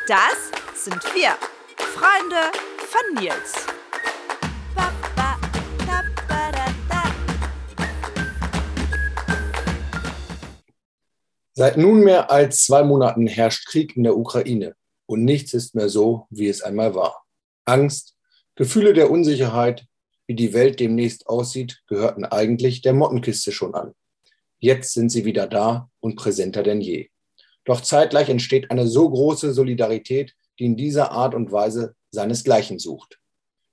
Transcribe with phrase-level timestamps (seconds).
[0.08, 1.36] Das sind wir,
[1.76, 2.38] Freunde
[2.78, 3.68] von Nils.
[11.54, 16.28] Seit nunmehr als zwei Monaten herrscht Krieg in der Ukraine und nichts ist mehr so,
[16.30, 17.26] wie es einmal war.
[17.66, 18.16] Angst,
[18.56, 19.88] Gefühle der Unsicherheit,
[20.26, 23.94] wie die Welt demnächst aussieht, gehörten eigentlich der Mottenkiste schon an.
[24.58, 27.10] Jetzt sind sie wieder da und präsenter denn je.
[27.68, 33.20] Doch zeitgleich entsteht eine so große Solidarität, die in dieser Art und Weise seinesgleichen sucht.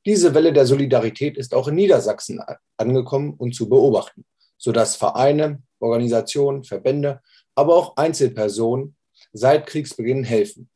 [0.04, 2.40] Diese Welle der Solidarität ist auch in Niedersachsen
[2.76, 4.24] angekommen und zu beobachten,
[4.58, 7.20] sodass Vereine, Organisationen, Verbände,
[7.54, 8.96] aber auch Einzelpersonen
[9.32, 10.68] seit Kriegsbeginn helfen.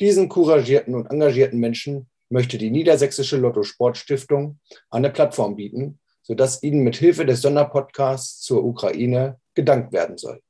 [0.00, 6.62] Diesen couragierten und engagierten Menschen möchte die Niedersächsische Lotto Sport Stiftung eine Plattform bieten, sodass
[6.62, 10.40] ihnen mit Hilfe des Sonderpodcasts zur Ukraine gedankt werden soll.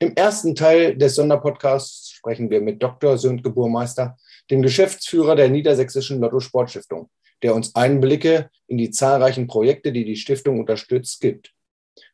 [0.00, 3.18] Im ersten Teil des Sonderpodcasts sprechen wir mit Dr.
[3.18, 4.16] Sönke Burmeister,
[4.48, 7.10] dem Geschäftsführer der Niedersächsischen Lotto Sportstiftung,
[7.42, 11.52] der uns Einblicke in die zahlreichen Projekte, die die Stiftung unterstützt, gibt.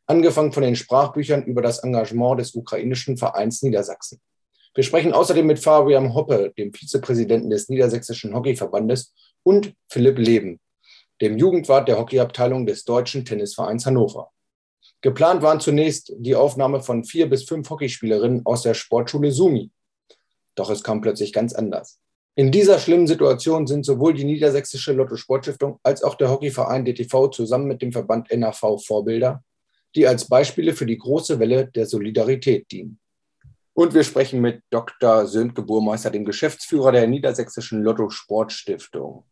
[0.07, 4.19] Angefangen von den Sprachbüchern über das Engagement des ukrainischen Vereins Niedersachsen.
[4.75, 9.13] Wir sprechen außerdem mit Fabian Hoppe, dem Vizepräsidenten des Niedersächsischen Hockeyverbandes,
[9.43, 10.59] und Philipp Leben,
[11.21, 14.31] dem Jugendwart der Hockeyabteilung des Deutschen Tennisvereins Hannover.
[15.05, 19.71] Geplant waren zunächst die Aufnahme von vier bis fünf Hockeyspielerinnen aus der Sportschule Sumi.
[20.55, 22.01] Doch es kam plötzlich ganz anders.
[22.37, 27.29] In dieser schlimmen Situation sind sowohl die Niedersächsische Lotto Sportstiftung als auch der Hockeyverein DTV
[27.29, 29.45] zusammen mit dem Verband NAV Vorbilder,
[29.95, 32.99] die als Beispiele für die große Welle der Solidarität dienen.
[33.75, 35.27] Und wir sprechen mit Dr.
[35.27, 39.25] Sönke Burmeister, dem Geschäftsführer der Niedersächsischen Lotto Sportstiftung.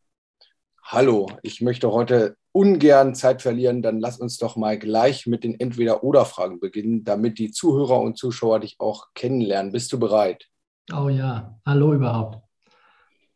[0.83, 5.59] Hallo, ich möchte heute ungern Zeit verlieren, dann lass uns doch mal gleich mit den
[5.59, 9.73] Entweder-Oder-Fragen beginnen, damit die Zuhörer und Zuschauer dich auch kennenlernen.
[9.73, 10.49] Bist du bereit?
[10.93, 12.39] Oh ja, hallo überhaupt.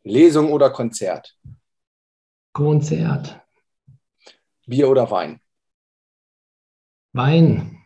[0.03, 1.35] Lesung oder Konzert?
[2.53, 3.41] Konzert.
[4.65, 5.39] Bier oder Wein?
[7.13, 7.79] Wein.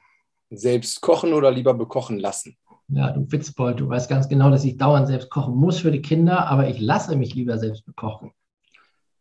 [0.50, 2.58] Selbst kochen oder lieber bekochen lassen?
[2.90, 6.02] Ja, du Witzbold, du weißt ganz genau, dass ich dauernd selbst kochen muss für die
[6.02, 8.32] Kinder, aber ich lasse mich lieber selbst bekochen.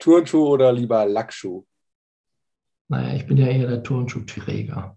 [0.00, 1.64] Turnschuh oder lieber Lackschuh?
[2.90, 4.96] Naja, ich bin ja eher der Turnschuhträger.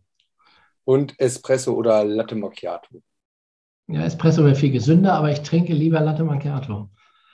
[0.84, 3.04] Und Espresso oder Latte Macchiato?
[3.88, 6.90] Ja, Espresso wäre viel gesünder, aber ich trinke lieber Latte Macchiato.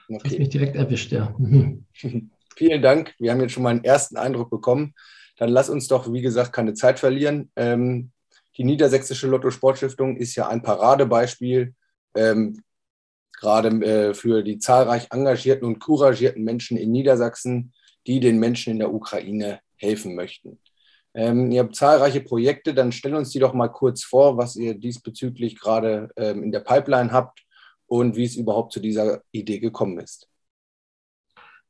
[0.10, 0.22] Okay.
[0.26, 1.34] Hast mich direkt erwischt, ja.
[2.56, 3.16] Vielen Dank.
[3.20, 4.94] Wir haben jetzt schon mal einen ersten Eindruck bekommen.
[5.38, 7.50] Dann lass uns doch, wie gesagt, keine Zeit verlieren.
[7.56, 8.12] Ähm,
[8.58, 11.74] die Niedersächsische Lotto Sportstiftung ist ja ein Paradebeispiel
[12.16, 12.62] ähm,
[13.40, 17.72] gerade äh, für die zahlreich engagierten und couragierten Menschen in Niedersachsen,
[18.08, 20.60] die den Menschen in der Ukraine helfen möchten.
[21.14, 24.76] Ähm, ihr habt zahlreiche Projekte, dann stell uns die doch mal kurz vor, was ihr
[24.76, 27.44] diesbezüglich gerade ähm, in der Pipeline habt
[27.88, 30.30] und wie es überhaupt zu dieser Idee gekommen ist.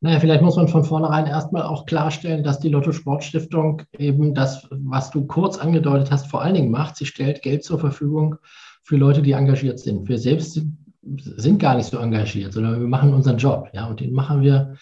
[0.01, 4.67] Naja, vielleicht muss man von vornherein erstmal auch klarstellen, dass die Lotto Sportstiftung eben das,
[4.71, 6.95] was du kurz angedeutet hast, vor allen Dingen macht.
[6.95, 8.37] Sie stellt Geld zur Verfügung
[8.83, 10.07] für Leute, die engagiert sind.
[10.07, 10.61] Wir selbst
[11.01, 13.69] sind gar nicht so engagiert, sondern wir machen unseren Job.
[13.73, 14.77] Ja, und den machen wir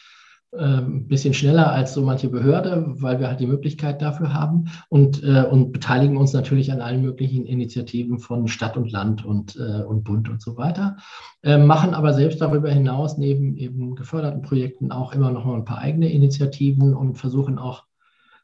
[0.53, 5.21] ein bisschen schneller als so manche Behörde, weil wir halt die Möglichkeit dafür haben und,
[5.23, 9.83] äh, und beteiligen uns natürlich an allen möglichen Initiativen von Stadt und Land und, äh,
[9.83, 10.97] und Bund und so weiter.
[11.43, 15.65] Äh, machen aber selbst darüber hinaus neben eben geförderten Projekten auch immer noch mal ein
[15.65, 17.83] paar eigene Initiativen und versuchen auch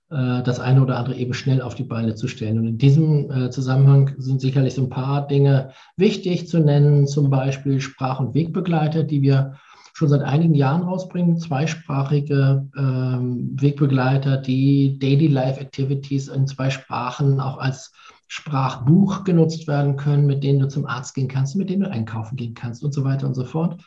[0.10, 2.60] äh, das eine oder andere eben schnell auf die Beine zu stellen.
[2.60, 7.30] Und in diesem äh, Zusammenhang sind sicherlich so ein paar Dinge wichtig zu nennen, zum
[7.30, 9.56] Beispiel Sprach- und Wegbegleiter, die wir
[9.94, 17.40] schon seit einigen Jahren rausbringen, zweisprachige ähm, Wegbegleiter, die Daily Life Activities in zwei Sprachen
[17.40, 17.94] auch als
[18.28, 22.36] Sprachbuch genutzt werden können, mit denen du zum Arzt gehen kannst, mit denen du einkaufen
[22.36, 23.80] gehen kannst und so weiter und so fort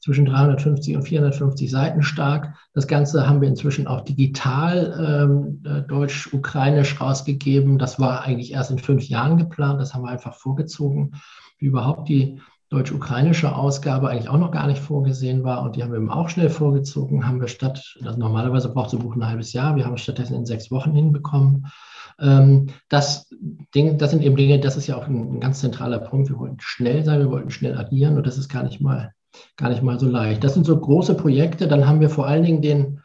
[0.00, 2.54] zwischen 350 und 450 Seiten stark.
[2.72, 7.78] Das Ganze haben wir inzwischen auch digital ähm, äh, deutsch-ukrainisch rausgegeben.
[7.78, 9.80] Das war eigentlich erst in fünf Jahren geplant.
[9.80, 11.12] Das haben wir einfach vorgezogen,
[11.58, 15.62] wie überhaupt die deutsch-ukrainische Ausgabe eigentlich auch noch gar nicht vorgesehen war.
[15.62, 17.26] Und die haben wir eben auch schnell vorgezogen.
[17.26, 19.76] Haben wir statt, also normalerweise braucht so ein Buch ein halbes Jahr.
[19.76, 21.66] Wir haben es stattdessen in sechs Wochen hinbekommen.
[22.20, 23.28] Ähm, das,
[23.74, 26.28] Ding, das sind eben Dinge, das ist ja auch ein, ganz zentraler Punkt.
[26.28, 29.12] Wir wollten schnell sein, wir wollten schnell agieren und das ist gar nicht mal
[29.56, 30.42] gar nicht mal so leicht.
[30.42, 31.68] Das sind so große Projekte.
[31.68, 33.00] Dann haben wir vor allen Dingen den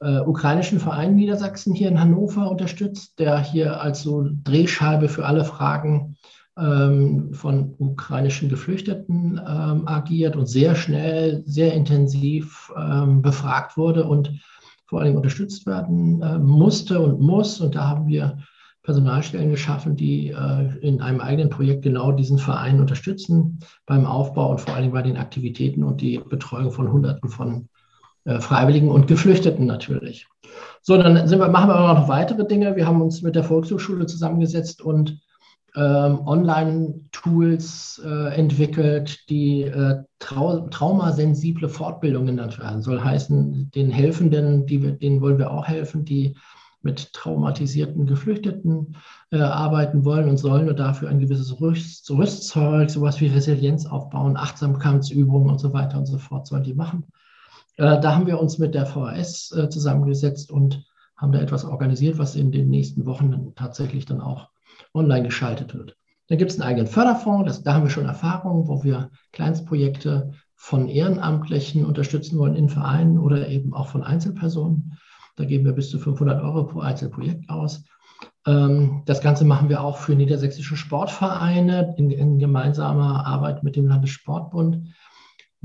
[0.00, 5.44] äh, ukrainischen Verein Niedersachsen hier in Hannover unterstützt, der hier als so Drehscheibe für alle
[5.44, 6.15] Fragen
[6.58, 14.32] von ukrainischen Geflüchteten ähm, agiert und sehr schnell, sehr intensiv ähm, befragt wurde und
[14.86, 17.60] vor allem unterstützt werden musste und muss.
[17.60, 18.38] Und da haben wir
[18.86, 24.60] Personalstellen geschaffen, die äh, in einem eigenen Projekt genau diesen Verein unterstützen beim Aufbau und
[24.60, 27.68] vor allem bei den Aktivitäten und die Betreuung von Hunderten von
[28.24, 30.28] äh, Freiwilligen und Geflüchteten natürlich.
[30.82, 32.76] So, dann wir, machen wir aber noch weitere Dinge.
[32.76, 35.20] Wir haben uns mit der Volkshochschule zusammengesetzt und
[35.76, 42.80] ähm, Online-Tools äh, entwickelt, die äh, trau traumasensible Fortbildung genannt werden.
[42.80, 46.34] Soll heißen, den Helfenden, die wir, denen wollen wir auch helfen, die
[46.80, 48.96] mit traumatisierten Geflüchteten
[49.30, 54.36] äh, arbeiten wollen und sollen und dafür ein gewisses Rüst, Rüstzeug, sowas wie Resilienz aufbauen,
[54.36, 57.04] Achtsamkeitsübungen und so weiter und so fort sollen die machen.
[57.76, 60.86] Äh, da haben wir uns mit der VHS äh, zusammengesetzt und
[61.16, 64.48] haben da etwas organisiert, was in den nächsten Wochen tatsächlich dann auch
[64.96, 65.96] online geschaltet wird.
[66.28, 70.32] Dann gibt es einen eigenen Förderfonds, das, da haben wir schon Erfahrungen, wo wir Kleinstprojekte
[70.56, 74.98] von Ehrenamtlichen unterstützen wollen in Vereinen oder eben auch von Einzelpersonen.
[75.36, 77.84] Da geben wir bis zu 500 Euro pro Einzelprojekt aus.
[78.46, 83.86] Ähm, das Ganze machen wir auch für niedersächsische Sportvereine in, in gemeinsamer Arbeit mit dem
[83.86, 84.88] Landessportbund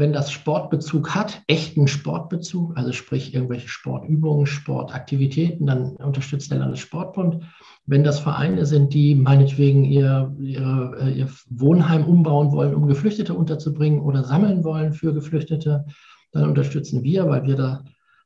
[0.01, 7.43] wenn das Sportbezug hat, echten Sportbezug, also sprich irgendwelche Sportübungen, Sportaktivitäten, dann unterstützt der Landessportbund.
[7.85, 13.33] Wenn das Vereine sind, die meinetwegen ihr, ihr, äh, ihr Wohnheim umbauen wollen, um Geflüchtete
[13.33, 15.85] unterzubringen oder sammeln wollen für Geflüchtete,
[16.31, 17.83] dann unterstützen wir, weil wir da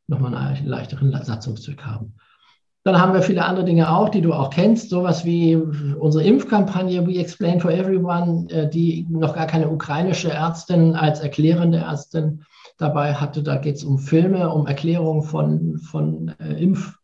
[0.07, 2.15] nochmal einen leichteren Satzungszweck haben.
[2.83, 7.07] Dann haben wir viele andere Dinge auch, die du auch kennst, sowas wie unsere Impfkampagne
[7.07, 12.43] We Explain for Everyone, äh, die noch gar keine ukrainische Ärztin als erklärende Ärztin
[12.77, 13.41] dabei hatte.
[13.41, 16.95] Da geht es um Filme, um Erklärungen von, von, äh, Impf,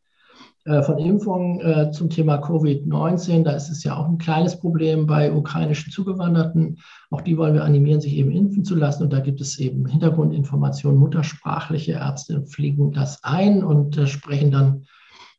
[0.63, 3.43] von Impfungen äh, zum Thema Covid-19.
[3.43, 6.77] Da ist es ja auch ein kleines Problem bei ukrainischen Zugewanderten.
[7.09, 9.03] Auch die wollen wir animieren, sich eben impfen zu lassen.
[9.03, 10.99] Und da gibt es eben Hintergrundinformationen.
[10.99, 14.85] Muttersprachliche Ärzte fliegen das ein und äh, sprechen dann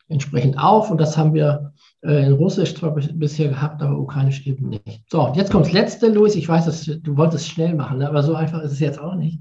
[0.09, 0.91] entsprechend auf.
[0.91, 1.73] Und das haben wir
[2.03, 5.05] äh, in Russisch zwar bisher gehabt, aber ukrainisch eben nicht.
[5.11, 6.35] So, jetzt kommt das letzte, Luis.
[6.35, 8.09] Ich weiß, dass du wolltest schnell machen, ne?
[8.09, 9.41] aber so einfach ist es jetzt auch nicht.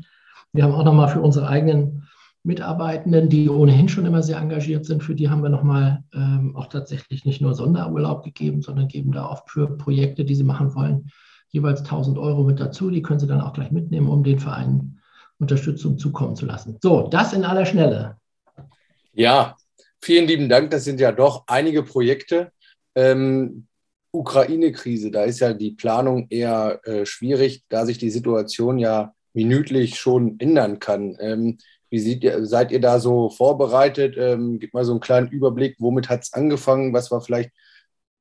[0.53, 2.07] Wir haben auch nochmal für unsere eigenen
[2.43, 6.67] Mitarbeitenden, die ohnehin schon immer sehr engagiert sind, für die haben wir nochmal ähm, auch
[6.67, 11.11] tatsächlich nicht nur Sonderurlaub gegeben, sondern geben da oft für Projekte, die sie machen wollen,
[11.49, 12.89] jeweils 1000 Euro mit dazu.
[12.89, 14.99] Die können sie dann auch gleich mitnehmen, um den Vereinen
[15.39, 16.77] Unterstützung zukommen zu lassen.
[16.81, 18.17] So, das in aller Schnelle.
[19.13, 19.55] Ja,
[20.03, 20.71] Vielen lieben Dank.
[20.71, 22.51] Das sind ja doch einige Projekte.
[22.95, 23.67] Ähm,
[24.11, 29.99] Ukraine-Krise, da ist ja die Planung eher äh, schwierig, da sich die Situation ja minütlich
[29.99, 31.15] schon ändern kann.
[31.19, 31.59] Ähm,
[31.91, 34.15] wie sieht ihr, seid ihr da so vorbereitet?
[34.17, 36.93] Ähm, gib mal so einen kleinen Überblick, womit hat es angefangen?
[36.93, 37.51] Was war vielleicht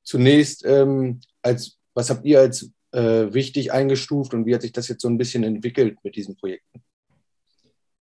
[0.03, 4.89] zunächst ähm, als, was habt ihr als äh, wichtig eingestuft und wie hat sich das
[4.89, 6.83] jetzt so ein bisschen entwickelt mit diesen Projekten?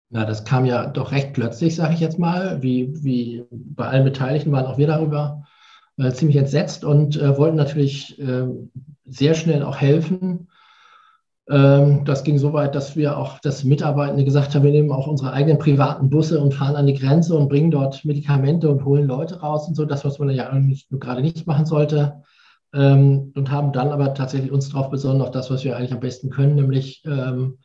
[0.10, 2.64] Na, das kam ja doch recht plötzlich, sage ich jetzt mal.
[2.64, 5.46] Wie, wie bei allen Beteiligten waren auch wir darüber
[5.98, 8.48] äh, ziemlich entsetzt und äh, wollten natürlich äh,
[9.06, 10.48] sehr schnell auch helfen.
[11.50, 15.08] Ähm, das ging so weit, dass wir auch das Mitarbeitende gesagt haben, wir nehmen auch
[15.08, 19.08] unsere eigenen privaten Busse und fahren an die Grenze und bringen dort Medikamente und holen
[19.08, 22.22] Leute raus und so, das, was man ja nicht, gerade nicht machen sollte.
[22.72, 26.00] Ähm, und haben dann aber tatsächlich uns darauf besonnen, auf das, was wir eigentlich am
[26.00, 27.58] besten können, nämlich ähm,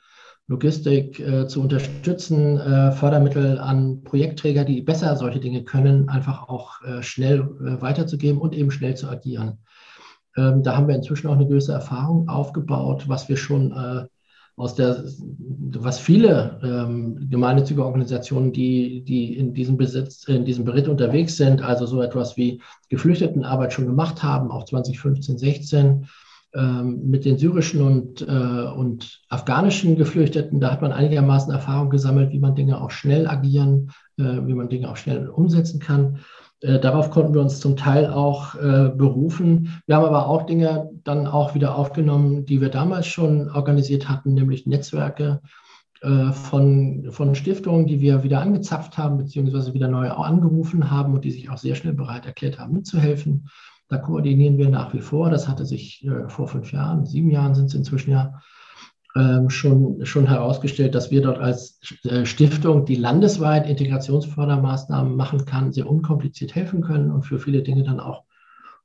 [0.47, 6.82] Logistik äh, zu unterstützen, äh, Fördermittel an Projektträger, die besser solche Dinge können, einfach auch
[6.82, 7.47] äh, schnell
[7.80, 9.58] weiterzugeben und eben schnell zu agieren.
[10.36, 14.06] Ähm, da haben wir inzwischen auch eine gewisse Erfahrung aufgebaut, was wir schon äh,
[14.56, 20.86] aus der, was viele ähm, gemeinnützige Organisationen, die, die in diesem Besitz, in diesem Beritt
[20.86, 26.06] unterwegs sind, also so etwas wie Geflüchtetenarbeit schon gemacht haben, auch 2015, 16,
[26.54, 32.30] ähm, mit den syrischen und, äh, und afghanischen Geflüchteten, da hat man einigermaßen Erfahrung gesammelt,
[32.30, 36.20] wie man Dinge auch schnell agieren, äh, wie man Dinge auch schnell umsetzen kann.
[36.64, 39.83] Äh, darauf konnten wir uns zum Teil auch berufen.
[39.87, 44.35] Wir haben aber auch Dinge dann auch wieder aufgenommen, die wir damals schon organisiert hatten,
[44.35, 45.40] nämlich Netzwerke
[46.00, 51.30] von, von Stiftungen, die wir wieder angezapft haben, beziehungsweise wieder neu angerufen haben und die
[51.30, 53.49] sich auch sehr schnell bereit erklärt haben, mitzuhelfen.
[53.88, 55.30] Da koordinieren wir nach wie vor.
[55.30, 58.40] Das hatte sich äh, vor fünf Jahren, sieben Jahren sind es inzwischen ja,
[59.49, 65.88] schon, schon herausgestellt, dass wir dort als äh, Stiftung, die landesweit Integrationsfördermaßnahmen machen kann, sehr
[65.88, 68.25] unkompliziert helfen können und für viele Dinge dann auch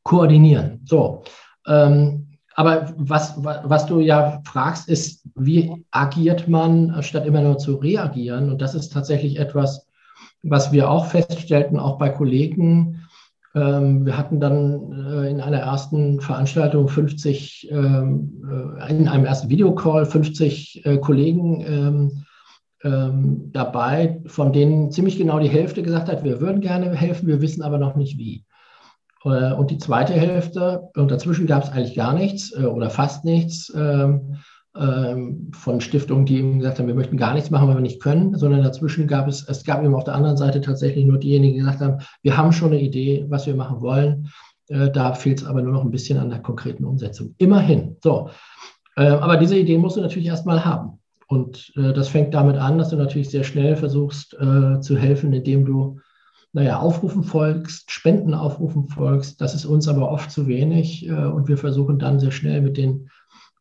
[0.03, 0.81] koordinieren.
[0.86, 1.24] So,
[1.67, 7.75] ähm, aber was, was du ja fragst, ist, wie agiert man, statt immer nur zu
[7.75, 8.50] reagieren?
[8.51, 9.88] Und das ist tatsächlich etwas,
[10.43, 13.07] was wir auch feststellten, auch bei Kollegen.
[13.59, 19.49] Ähm, wir hatten dann äh, in einer ersten Veranstaltung 50, ähm, äh, in einem ersten
[19.49, 22.23] Videocall 50 äh, Kollegen
[22.81, 27.41] ähm, dabei, von denen ziemlich genau die Hälfte gesagt hat, wir würden gerne helfen, wir
[27.41, 28.45] wissen aber noch nicht wie.
[29.21, 33.69] Und die zweite Hälfte, und dazwischen gab es eigentlich gar nichts oder fast nichts
[34.73, 38.35] von Stiftungen, die eben gesagt haben, wir möchten gar nichts machen, weil wir nicht können,
[38.35, 41.59] sondern dazwischen gab es, es gab eben auf der anderen Seite tatsächlich nur diejenigen, die
[41.59, 44.29] gesagt haben, wir haben schon eine Idee, was wir machen wollen.
[44.67, 47.33] Äh, da fehlt es aber nur noch ein bisschen an der konkreten Umsetzung.
[47.39, 47.97] Immerhin.
[48.03, 48.29] So.
[48.95, 50.99] Aber diese Idee musst du natürlich erstmal haben.
[51.27, 55.99] Und das fängt damit an, dass du natürlich sehr schnell versuchst zu helfen, indem du
[56.51, 59.39] naja, Aufrufen folgst, Spenden aufrufen folgst.
[59.39, 62.77] Das ist uns aber oft zu wenig äh, und wir versuchen dann sehr schnell mit
[62.77, 63.09] den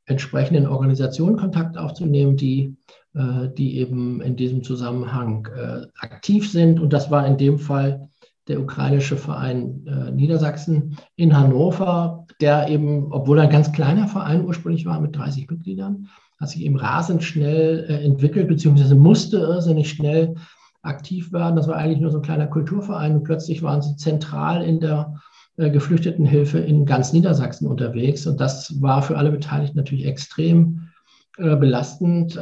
[0.09, 2.77] entsprechenden Organisationen Kontakt aufzunehmen, die,
[3.15, 6.81] äh, die eben in diesem Zusammenhang äh, aktiv sind.
[6.81, 8.09] Und das war in dem Fall
[8.49, 14.87] der ukrainische Verein äh, Niedersachsen in Hannover, der eben, obwohl ein ganz kleiner Verein ursprünglich
[14.87, 16.09] war mit 30 Mitgliedern,
[16.41, 20.37] hat sich eben rasend schnell entwickelt, beziehungsweise musste irrsinnig schnell
[20.83, 21.57] aktiv werden.
[21.57, 25.15] Das war eigentlich nur so ein kleiner Kulturverein und plötzlich waren sie zentral in der
[25.59, 28.27] Geflüchtetenhilfe in ganz Niedersachsen unterwegs.
[28.27, 30.89] Und das war für alle Beteiligten natürlich extrem
[31.37, 32.41] äh, belastend, äh,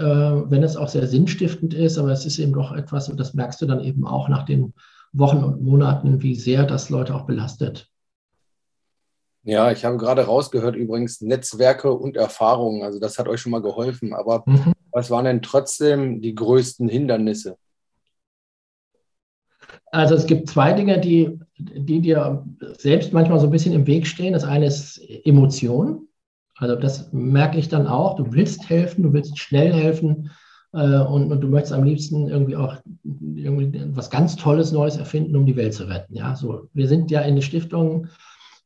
[0.51, 1.99] wenn es auch sehr sinnstiftend ist.
[1.99, 4.75] Aber es ist eben doch etwas, und das merkst du dann eben auch nach den
[5.13, 7.89] Wochen und Monaten, wie sehr das Leute auch belastet.
[9.45, 12.83] Ja, ich habe gerade rausgehört, übrigens Netzwerke und Erfahrungen.
[12.83, 14.13] Also das hat euch schon mal geholfen.
[14.13, 14.73] Aber mhm.
[14.91, 17.57] was waren denn trotzdem die größten Hindernisse?
[19.97, 22.45] Also es gibt zwei Dinge, die, die dir
[22.77, 24.35] selbst manchmal so ein bisschen im Weg stehen.
[24.35, 26.07] Das eine ist Emotion.
[26.57, 28.17] Also das merke ich dann auch.
[28.17, 30.31] Du willst helfen, du willst schnell helfen
[30.75, 35.35] äh, und, und, du möchtest am liebsten irgendwie auch irgendwie was ganz Tolles Neues erfinden,
[35.35, 36.15] um die Welt zu retten.
[36.15, 38.09] Ja, so wir sind ja in der Stiftung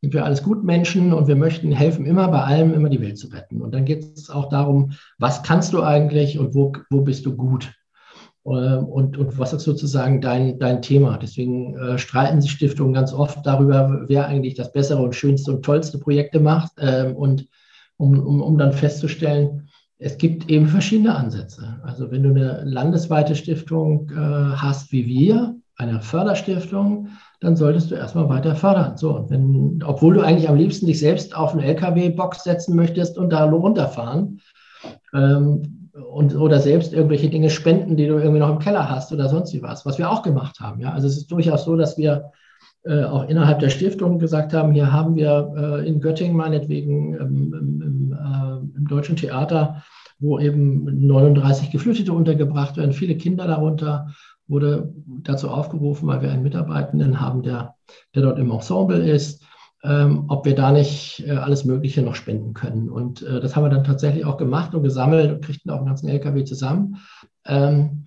[0.00, 3.28] sind wir alles Gutmenschen und wir möchten helfen, immer bei allem immer die Welt zu
[3.28, 3.60] retten.
[3.60, 7.36] Und dann geht es auch darum, was kannst du eigentlich und wo, wo bist du
[7.36, 7.70] gut?
[8.56, 11.18] Ähm, und, und was ist sozusagen dein, dein Thema?
[11.18, 15.64] Deswegen äh, streiten sich Stiftungen ganz oft darüber, wer eigentlich das bessere und schönste und
[15.64, 16.72] tollste Projekte macht.
[16.78, 17.46] Ähm, und
[17.96, 21.78] um, um, um dann festzustellen, es gibt eben verschiedene Ansätze.
[21.84, 27.08] Also wenn du eine landesweite Stiftung äh, hast wie wir, eine Förderstiftung,
[27.40, 28.96] dann solltest du erstmal weiter fördern.
[28.96, 33.30] So, wenn, obwohl du eigentlich am liebsten dich selbst auf eine LKW-Box setzen möchtest und
[33.30, 34.40] da runterfahren,
[35.14, 39.28] ähm, und, oder selbst irgendwelche Dinge spenden, die du irgendwie noch im Keller hast oder
[39.28, 40.80] sonst was, was wir auch gemacht haben.
[40.80, 40.92] Ja?
[40.92, 42.32] Also es ist durchaus so, dass wir
[42.84, 47.54] äh, auch innerhalb der Stiftung gesagt haben, hier haben wir äh, in Göttingen meinetwegen ähm,
[47.54, 49.82] im, im, äh, im, Deutschen Theater,
[50.18, 54.08] wo eben 39 Geflüchtete untergebracht werden, viele Kinder darunter,
[54.48, 54.92] wurde
[55.22, 57.74] dazu aufgerufen, weil wir einen Mitarbeitenden haben, der,
[58.14, 59.44] der dort im Ensemble ist,
[59.82, 62.90] ähm, ob wir da nicht äh, alles Mögliche noch spenden können.
[62.90, 65.86] Und äh, das haben wir dann tatsächlich auch gemacht und gesammelt und kriegten auch einen
[65.86, 66.98] ganzen LKW zusammen.
[67.46, 68.04] Ähm,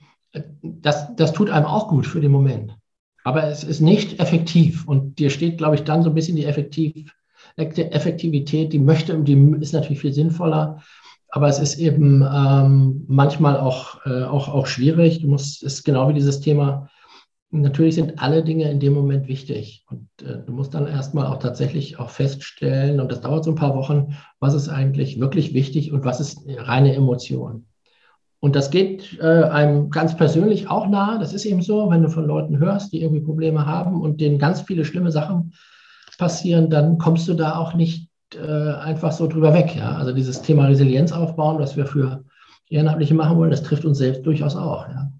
[0.61, 2.75] das, das tut einem auch gut für den Moment.
[3.23, 4.87] Aber es ist nicht effektiv.
[4.87, 7.13] Und dir steht, glaube ich, dann so ein bisschen die Effektiv,
[7.55, 10.81] Effektivität, die möchte, die ist natürlich viel sinnvoller.
[11.29, 15.21] Aber es ist eben ähm, manchmal auch, äh, auch, auch schwierig.
[15.21, 16.89] Du musst, ist genau wie dieses Thema
[17.61, 19.85] natürlich sind alle Dinge in dem Moment wichtig.
[19.89, 23.55] Und äh, du musst dann erstmal auch tatsächlich auch feststellen, und das dauert so ein
[23.55, 27.67] paar Wochen, was ist eigentlich wirklich wichtig und was ist reine Emotion.
[28.39, 31.17] Und das geht äh, einem ganz persönlich auch nahe.
[31.19, 34.37] Das ist eben so, wenn du von Leuten hörst, die irgendwie Probleme haben und denen
[34.37, 35.53] ganz viele schlimme Sachen
[36.17, 39.75] passieren, dann kommst du da auch nicht äh, einfach so drüber weg.
[39.75, 39.95] Ja?
[39.95, 42.25] Also dieses Thema Resilienz aufbauen, was wir für
[42.67, 44.89] Ehrenamtliche machen wollen, das trifft uns selbst durchaus auch.
[44.89, 45.11] Ja?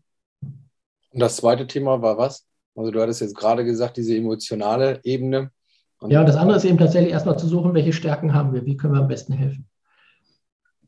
[1.14, 2.46] Und das zweite Thema war was?
[2.76, 5.52] Also du hattest jetzt gerade gesagt, diese emotionale Ebene.
[6.00, 8.66] Und ja, und das andere ist eben tatsächlich erstmal zu suchen, welche Stärken haben wir,
[8.66, 9.68] wie können wir am besten helfen.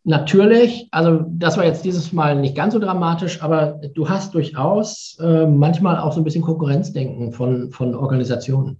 [0.03, 5.17] Natürlich, also das war jetzt dieses Mal nicht ganz so dramatisch, aber du hast durchaus
[5.19, 8.79] äh, manchmal auch so ein bisschen Konkurrenzdenken von, von Organisationen.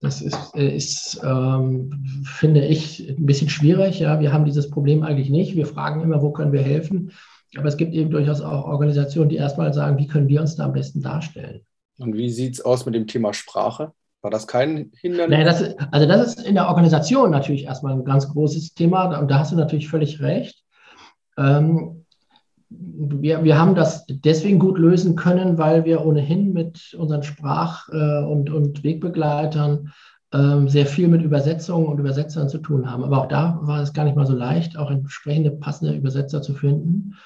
[0.00, 3.98] Das ist, äh, ist ähm, finde ich, ein bisschen schwierig.
[4.00, 5.56] Ja, wir haben dieses Problem eigentlich nicht.
[5.56, 7.10] Wir fragen immer, wo können wir helfen?
[7.56, 10.66] Aber es gibt eben durchaus auch Organisationen, die erstmal sagen, wie können wir uns da
[10.66, 11.62] am besten darstellen.
[11.98, 13.92] Und wie sieht es aus mit dem Thema Sprache?
[14.22, 15.30] War das kein Hindernis?
[15.30, 19.30] Naja, das also das ist in der Organisation natürlich erstmal ein ganz großes Thema und
[19.30, 20.62] da hast du natürlich völlig recht.
[21.38, 22.04] Ähm,
[22.68, 28.24] wir, wir haben das deswegen gut lösen können, weil wir ohnehin mit unseren Sprach- äh,
[28.24, 29.92] und, und Wegbegleitern
[30.32, 33.02] ähm, sehr viel mit Übersetzungen und Übersetzern zu tun haben.
[33.02, 36.54] Aber auch da war es gar nicht mal so leicht, auch entsprechende passende Übersetzer zu
[36.54, 37.16] finden.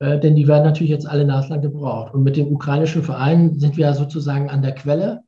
[0.00, 2.14] Äh, denn die werden natürlich jetzt alle naslang gebraucht.
[2.14, 5.22] Und mit dem ukrainischen Verein sind wir ja sozusagen an der Quelle.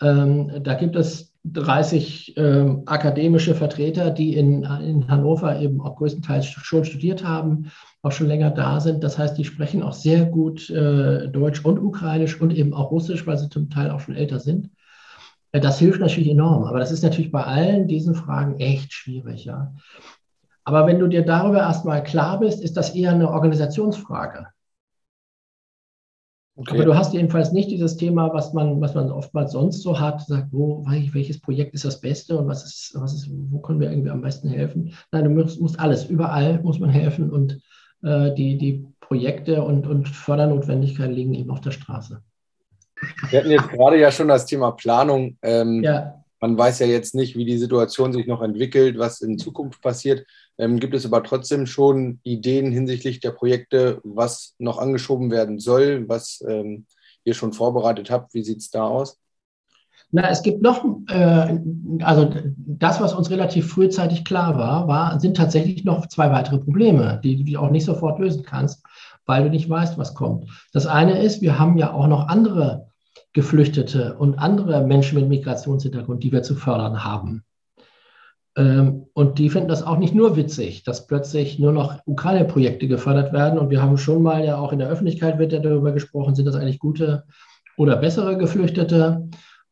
[0.00, 6.46] Ähm, da gibt es 30 ähm, akademische Vertreter, die in, in Hannover eben auch größtenteils
[6.46, 7.70] schon studiert haben,
[8.02, 9.02] auch schon länger da sind.
[9.02, 13.26] Das heißt, die sprechen auch sehr gut äh, Deutsch und Ukrainisch und eben auch Russisch,
[13.26, 14.70] weil sie zum Teil auch schon älter sind.
[15.52, 19.44] Äh, das hilft natürlich enorm, aber das ist natürlich bei allen diesen Fragen echt schwierig.
[19.44, 19.74] Ja.
[20.68, 24.48] Aber wenn du dir darüber erstmal klar bist, ist das eher eine Organisationsfrage.
[26.56, 26.74] Okay.
[26.74, 30.20] Aber du hast jedenfalls nicht dieses Thema, was man, was man oftmals sonst so hat,
[30.20, 33.90] sagt, wo, welches Projekt ist das Beste und was ist, was ist, wo können wir
[33.90, 34.92] irgendwie am besten helfen?
[35.10, 37.62] Nein, du musst, musst alles, überall muss man helfen und
[38.02, 42.22] äh, die, die Projekte und, und Fördernotwendigkeiten liegen eben auf der Straße.
[43.30, 45.38] Wir hatten jetzt gerade ja schon das Thema Planung.
[45.40, 46.22] Ähm, ja.
[46.40, 50.26] Man weiß ja jetzt nicht, wie die Situation sich noch entwickelt, was in Zukunft passiert.
[50.58, 56.08] Ähm, gibt es aber trotzdem schon Ideen hinsichtlich der Projekte, was noch angeschoben werden soll,
[56.08, 56.86] was ähm,
[57.24, 58.34] ihr schon vorbereitet habt?
[58.34, 59.18] Wie sieht es da aus?
[60.10, 61.58] Na, es gibt noch, äh,
[62.02, 67.20] also das, was uns relativ frühzeitig klar war, war, sind tatsächlich noch zwei weitere Probleme,
[67.22, 68.82] die du auch nicht sofort lösen kannst,
[69.26, 70.48] weil du nicht weißt, was kommt.
[70.72, 72.88] Das eine ist, wir haben ja auch noch andere
[73.34, 77.44] Geflüchtete und andere Menschen mit Migrationshintergrund, die wir zu fördern haben.
[78.58, 83.32] Ähm, und die finden das auch nicht nur witzig, dass plötzlich nur noch Ukraine-Projekte gefördert
[83.32, 83.58] werden.
[83.58, 86.46] Und wir haben schon mal ja auch in der Öffentlichkeit wird ja darüber gesprochen, sind
[86.46, 87.24] das eigentlich gute
[87.76, 89.28] oder bessere Geflüchtete?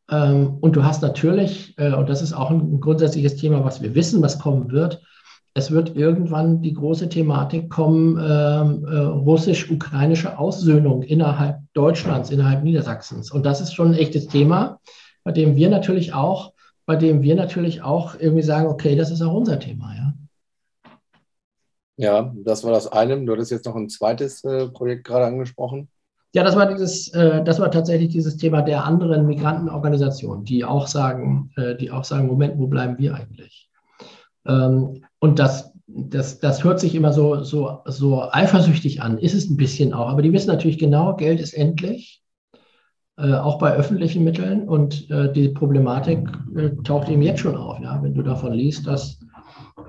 [0.09, 3.93] Ähm, und du hast natürlich, äh, und das ist auch ein grundsätzliches Thema, was wir
[3.93, 5.01] wissen, was kommen wird,
[5.53, 13.31] es wird irgendwann die große Thematik kommen, ähm, äh, russisch-ukrainische Aussöhnung innerhalb Deutschlands, innerhalb Niedersachsens.
[13.31, 14.79] Und das ist schon ein echtes Thema,
[15.23, 16.53] bei dem wir natürlich auch,
[16.87, 20.13] bei dem wir natürlich auch irgendwie sagen, okay, das ist auch unser Thema, ja.
[21.97, 23.23] Ja, das war das eine.
[23.25, 25.89] Du hattest jetzt noch ein zweites äh, Projekt gerade angesprochen.
[26.33, 30.87] Ja, das war dieses, äh, das war tatsächlich dieses Thema der anderen Migrantenorganisationen, die auch
[30.87, 33.69] sagen, äh, die auch sagen, Moment, wo bleiben wir eigentlich?
[34.45, 39.49] Ähm, und das, das, das hört sich immer so, so, so eifersüchtig an, ist es
[39.49, 40.07] ein bisschen auch.
[40.07, 42.21] Aber die wissen natürlich genau, Geld ist endlich,
[43.17, 44.67] äh, auch bei öffentlichen Mitteln.
[44.67, 47.79] Und äh, die Problematik äh, taucht eben jetzt schon auf.
[47.79, 47.99] Ja?
[48.01, 49.19] Wenn du davon liest, dass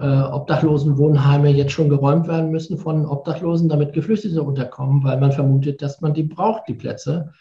[0.01, 5.83] äh, Obdachlosenwohnheime jetzt schon geräumt werden müssen von Obdachlosen, damit Geflüchtete unterkommen, weil man vermutet,
[5.83, 7.33] dass man die braucht, die Plätze.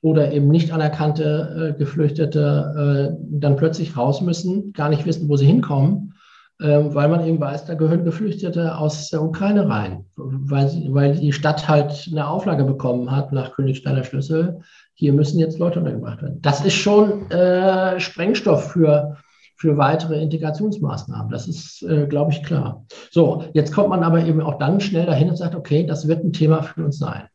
[0.00, 5.46] Oder eben nicht anerkannte äh, Geflüchtete dann plötzlich raus müssen, gar nicht wissen, wo sie
[5.46, 6.14] hinkommen
[6.58, 11.32] weil man eben weiß, da gehören Geflüchtete aus der Ukraine rein, weil, sie, weil die
[11.32, 14.60] Stadt halt eine Auflage bekommen hat nach Königsteiner Schlüssel.
[14.94, 16.42] Hier müssen jetzt Leute untergebracht werden.
[16.42, 19.16] Das ist schon äh, Sprengstoff für,
[19.56, 21.30] für weitere Integrationsmaßnahmen.
[21.30, 22.84] Das ist, äh, glaube ich, klar.
[23.12, 26.24] So, jetzt kommt man aber eben auch dann schnell dahin und sagt, okay, das wird
[26.24, 27.28] ein Thema für uns sein.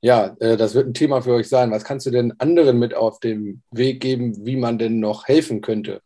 [0.00, 1.70] Ja, äh, das wird ein Thema für euch sein.
[1.72, 5.60] Was kannst du denn anderen mit auf den Weg geben, wie man denn noch helfen
[5.60, 6.00] könnte?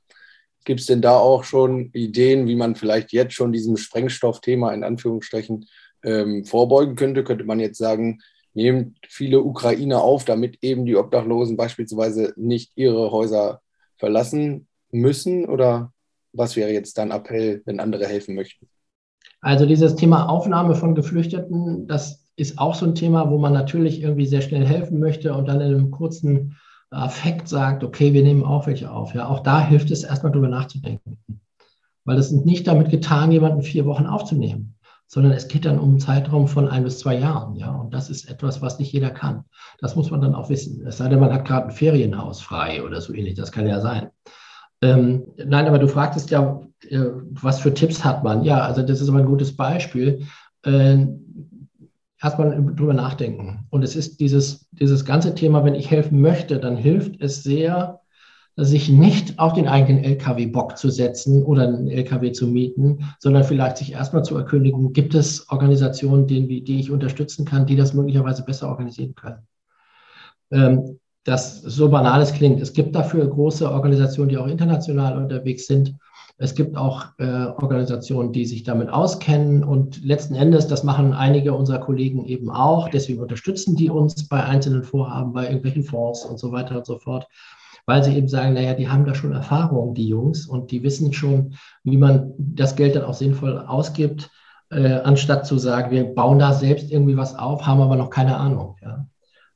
[0.65, 4.85] Gibt es denn da auch schon Ideen, wie man vielleicht jetzt schon diesem Sprengstoffthema in
[4.85, 5.67] Anführungsstrichen
[6.03, 7.25] ähm, vorbeugen könnte?
[7.25, 8.21] Könnte man jetzt sagen,
[8.53, 13.61] nehmt viele Ukrainer auf, damit eben die Obdachlosen beispielsweise nicht ihre Häuser
[13.97, 15.47] verlassen müssen?
[15.47, 15.93] Oder
[16.33, 18.69] was wäre jetzt dein Appell, wenn andere helfen möchten?
[19.41, 24.03] Also dieses Thema Aufnahme von Geflüchteten, das ist auch so ein Thema, wo man natürlich
[24.03, 26.57] irgendwie sehr schnell helfen möchte und dann in einem kurzen
[26.91, 29.15] Affekt sagt, okay, wir nehmen auch welche auf.
[29.15, 31.19] Ja, auch da hilft es erstmal drüber nachzudenken.
[32.05, 34.75] Weil es ist nicht damit getan, jemanden vier Wochen aufzunehmen,
[35.07, 37.55] sondern es geht dann um einen Zeitraum von ein bis zwei Jahren.
[37.55, 39.45] Ja, und das ist etwas, was nicht jeder kann.
[39.79, 40.85] Das muss man dann auch wissen.
[40.87, 43.35] Es sei denn, man hat gerade ein Ferienhaus frei oder so ähnlich.
[43.35, 44.11] Das kann ja sein.
[44.83, 48.43] Ähm, nein, aber du fragtest ja, äh, was für Tipps hat man?
[48.43, 50.27] Ja, also das ist aber ein gutes Beispiel.
[50.65, 51.07] Äh,
[52.23, 53.67] erstmal drüber nachdenken.
[53.71, 58.01] Und es ist dieses, dieses ganze Thema, wenn ich helfen möchte, dann hilft es sehr,
[58.57, 63.79] sich nicht auf den eigenen LKW-Bock zu setzen oder einen LKW zu mieten, sondern vielleicht
[63.79, 68.45] sich erstmal zu erkündigen, gibt es Organisationen, denen, die ich unterstützen kann, die das möglicherweise
[68.45, 69.47] besser organisieren können.
[70.51, 72.61] Ähm, das so banal es klingt.
[72.61, 75.95] Es gibt dafür große Organisationen, die auch international unterwegs sind.
[76.43, 81.53] Es gibt auch äh, Organisationen, die sich damit auskennen und letzten Endes, das machen einige
[81.53, 86.39] unserer Kollegen eben auch, deswegen unterstützen die uns bei einzelnen Vorhaben, bei irgendwelchen Fonds und
[86.39, 87.29] so weiter und so fort,
[87.85, 91.13] weil sie eben sagen, naja, die haben da schon Erfahrung, die Jungs, und die wissen
[91.13, 94.31] schon, wie man das Geld dann auch sinnvoll ausgibt,
[94.71, 98.39] äh, anstatt zu sagen, wir bauen da selbst irgendwie was auf, haben aber noch keine
[98.39, 98.77] Ahnung.
[98.81, 99.07] Ja.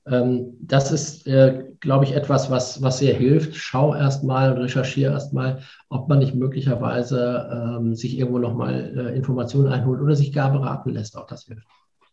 [0.06, 3.54] Ähm, das ist, äh, glaube ich, etwas, was, was sehr hilft.
[3.56, 10.00] Schau erstmal, recherchiere erstmal, ob man nicht möglicherweise ähm, sich irgendwo nochmal äh, Informationen einholt
[10.00, 11.16] oder sich gar beraten lässt.
[11.16, 11.66] Auch das hilft.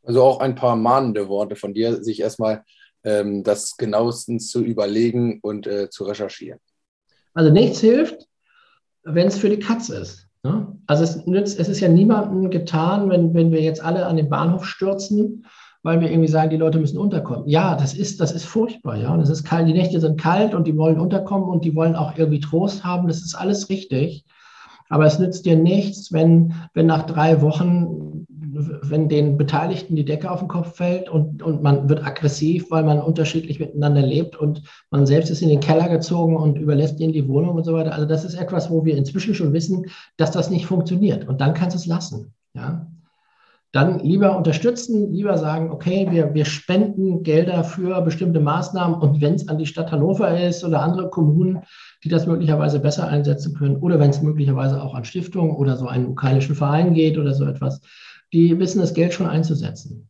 [0.03, 2.63] Also auch ein paar mahnende Worte von dir, sich erstmal
[3.03, 6.59] ähm, das genauestens zu überlegen und äh, zu recherchieren.
[7.33, 8.27] Also nichts hilft,
[9.03, 10.27] wenn es für die Katze ist.
[10.43, 10.75] Ne?
[10.87, 14.29] Also es, nützt, es ist ja niemandem getan, wenn, wenn wir jetzt alle an den
[14.29, 15.45] Bahnhof stürzen,
[15.83, 17.47] weil wir irgendwie sagen, die Leute müssen unterkommen.
[17.47, 19.13] Ja, das ist, das ist furchtbar, ja.
[19.13, 21.95] Und es ist kalt, die Nächte sind kalt und die wollen unterkommen und die wollen
[21.95, 23.07] auch irgendwie Trost haben.
[23.07, 24.25] Das ist alles richtig.
[24.89, 30.29] Aber es nützt dir nichts, wenn, wenn nach drei Wochen, wenn den Beteiligten die Decke
[30.29, 34.63] auf den Kopf fällt und, und man wird aggressiv, weil man unterschiedlich miteinander lebt und
[34.89, 37.93] man selbst ist in den Keller gezogen und überlässt ihnen die Wohnung und so weiter.
[37.93, 39.85] Also das ist etwas, wo wir inzwischen schon wissen,
[40.17, 41.25] dass das nicht funktioniert.
[41.25, 42.33] Und dann kannst du es lassen.
[42.53, 42.85] Ja?
[43.73, 49.35] Dann lieber unterstützen, lieber sagen, okay, wir, wir spenden Gelder für bestimmte Maßnahmen und wenn
[49.35, 51.63] es an die Stadt Hannover ist oder andere Kommunen,
[52.03, 55.87] die das möglicherweise besser einsetzen können oder wenn es möglicherweise auch an Stiftungen oder so
[55.87, 57.79] einen ukrainischen Verein geht oder so etwas,
[58.33, 60.09] die wissen das Geld schon einzusetzen.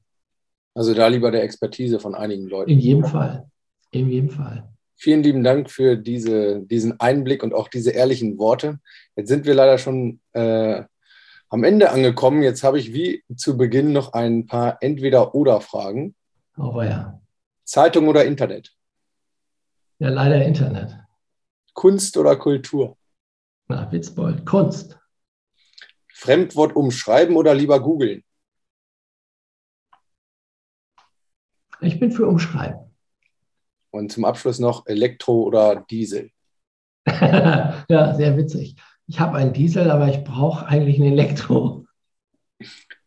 [0.74, 2.72] Also da lieber der Expertise von einigen Leuten.
[2.72, 3.46] In jedem Fall.
[3.92, 4.68] In jedem Fall.
[4.96, 8.80] Vielen lieben Dank für diese, diesen Einblick und auch diese ehrlichen Worte.
[9.16, 10.84] Jetzt sind wir leider schon äh,
[11.52, 12.42] am Ende angekommen.
[12.42, 16.16] Jetzt habe ich wie zu Beginn noch ein paar Entweder-Oder-Fragen.
[16.58, 17.22] Oh ja.
[17.64, 18.74] Zeitung oder Internet?
[20.00, 20.98] Ja, leider Internet.
[21.74, 22.98] Kunst oder Kultur?
[23.68, 24.46] Na, Witzbold.
[24.46, 24.98] Kunst.
[26.14, 28.24] Fremdwort umschreiben oder lieber googeln?
[31.82, 32.80] Ich bin für umschreiben.
[33.90, 36.32] Und zum Abschluss noch Elektro oder Diesel?
[37.08, 38.76] ja, sehr witzig.
[39.12, 41.86] Ich habe einen Diesel, aber ich brauche eigentlich ein Elektro.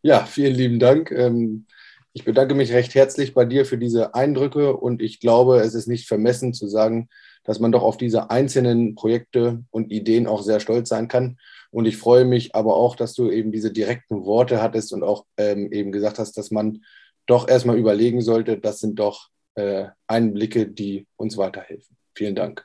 [0.03, 1.09] Ja, vielen lieben Dank.
[1.09, 1.65] Ähm,
[2.13, 5.87] ich bedanke mich recht herzlich bei dir für diese Eindrücke und ich glaube, es ist
[5.87, 7.09] nicht vermessen zu sagen,
[7.43, 11.37] dass man doch auf diese einzelnen Projekte und Ideen auch sehr stolz sein kann.
[11.71, 15.25] Und ich freue mich aber auch, dass du eben diese direkten Worte hattest und auch
[15.37, 16.83] ähm, eben gesagt hast, dass man
[17.25, 21.97] doch erstmal überlegen sollte, das sind doch äh, Einblicke, die uns weiterhelfen.
[22.13, 22.63] Vielen Dank.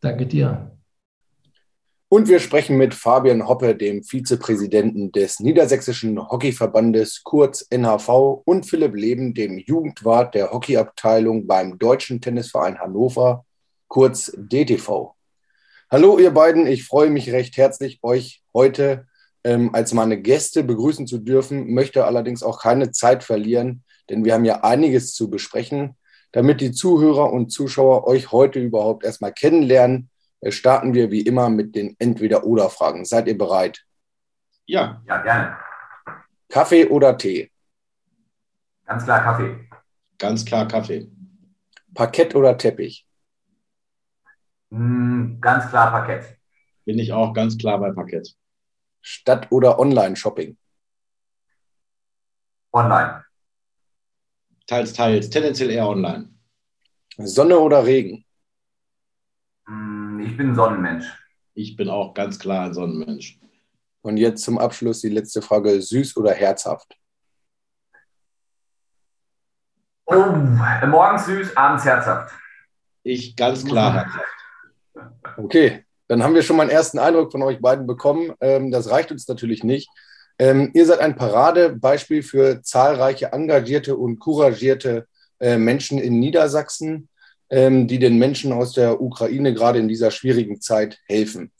[0.00, 0.76] Danke dir.
[2.12, 8.96] Und wir sprechen mit Fabian Hoppe, dem Vizepräsidenten des Niedersächsischen Hockeyverbandes, kurz NHV, und Philipp
[8.96, 13.44] Leben, dem Jugendwart der Hockeyabteilung beim Deutschen Tennisverein Hannover,
[13.86, 15.14] kurz DTV.
[15.88, 19.06] Hallo ihr beiden, ich freue mich recht herzlich, euch heute
[19.44, 24.34] ähm, als meine Gäste begrüßen zu dürfen, möchte allerdings auch keine Zeit verlieren, denn wir
[24.34, 25.96] haben ja einiges zu besprechen.
[26.32, 30.10] Damit die Zuhörer und Zuschauer euch heute überhaupt erstmal kennenlernen,
[30.48, 33.04] starten wir wie immer mit den Entweder-Oder-Fragen.
[33.04, 33.84] Seid ihr bereit?
[34.66, 35.02] Ja.
[35.06, 35.58] Ja, gerne.
[36.48, 37.50] Kaffee oder Tee?
[38.86, 39.68] Ganz klar Kaffee.
[40.18, 41.10] Ganz klar Kaffee.
[41.94, 43.06] Parkett oder Teppich?
[44.70, 46.38] Mm, ganz klar Parkett.
[46.84, 48.34] Bin ich auch ganz klar bei Parkett.
[49.00, 50.56] Stadt- oder Online-Shopping?
[52.72, 53.24] Online.
[54.66, 55.30] Teils, teils.
[55.30, 56.30] Tendenziell eher online.
[57.18, 58.24] Sonne oder Regen?
[59.66, 61.06] Mm, ich bin ein Sonnenmensch.
[61.54, 63.38] Ich bin auch ganz klar ein Sonnenmensch.
[64.02, 66.96] Und jetzt zum Abschluss die letzte Frage: Süß oder herzhaft?
[70.06, 70.26] Oh,
[70.86, 72.34] morgens süß, abends herzhaft.
[73.02, 74.40] Ich ganz klar herzhaft.
[75.36, 78.32] Okay, dann haben wir schon mal einen ersten Eindruck von euch beiden bekommen.
[78.40, 79.88] Ähm, das reicht uns natürlich nicht.
[80.38, 85.06] Ähm, ihr seid ein Paradebeispiel für zahlreiche engagierte und couragierte
[85.38, 87.08] äh, Menschen in Niedersachsen,
[87.50, 91.50] die den Menschen aus der Ukraine gerade in dieser schwierigen Zeit helfen.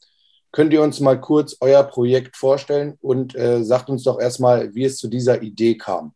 [0.53, 4.85] Könnt ihr uns mal kurz euer Projekt vorstellen und äh, sagt uns doch erstmal, wie
[4.85, 6.13] es zu dieser Idee kam?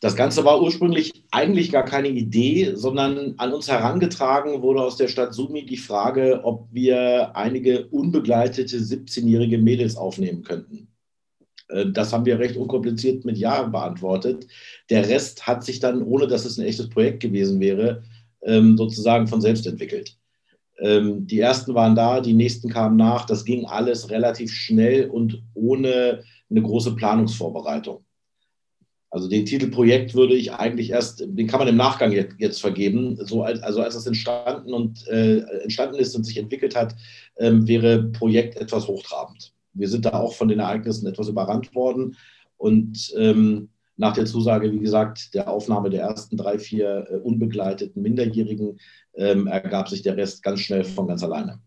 [0.00, 5.08] Das Ganze war ursprünglich eigentlich gar keine Idee, sondern an uns herangetragen wurde aus der
[5.08, 10.93] Stadt Sumi die Frage, ob wir einige unbegleitete 17-jährige Mädels aufnehmen könnten.
[11.68, 14.46] Äh, das haben wir recht unkompliziert mit Ja beantwortet.
[14.90, 18.02] Der Rest hat sich dann, ohne dass es ein echtes Projekt gewesen wäre,
[18.42, 20.16] ähm, sozusagen von selbst entwickelt.
[20.78, 23.26] Ähm, die ersten waren da, die nächsten kamen nach.
[23.26, 28.04] Das ging alles relativ schnell und ohne eine große Planungsvorbereitung.
[29.10, 32.60] Also den Titel Projekt würde ich eigentlich erst, den kann man im Nachgang jetzt, jetzt
[32.60, 33.16] vergeben.
[33.24, 36.96] So als, also als es entstanden und äh, entstanden ist und sich entwickelt hat,
[37.38, 39.53] ähm, wäre Projekt etwas hochtrabend.
[39.74, 42.16] Wir sind da auch von den Ereignissen etwas überrannt worden
[42.56, 48.02] und ähm, nach der Zusage, wie gesagt, der Aufnahme der ersten drei, vier äh, unbegleiteten
[48.02, 48.78] Minderjährigen
[49.14, 51.60] ähm, ergab sich der Rest ganz schnell von ganz alleine.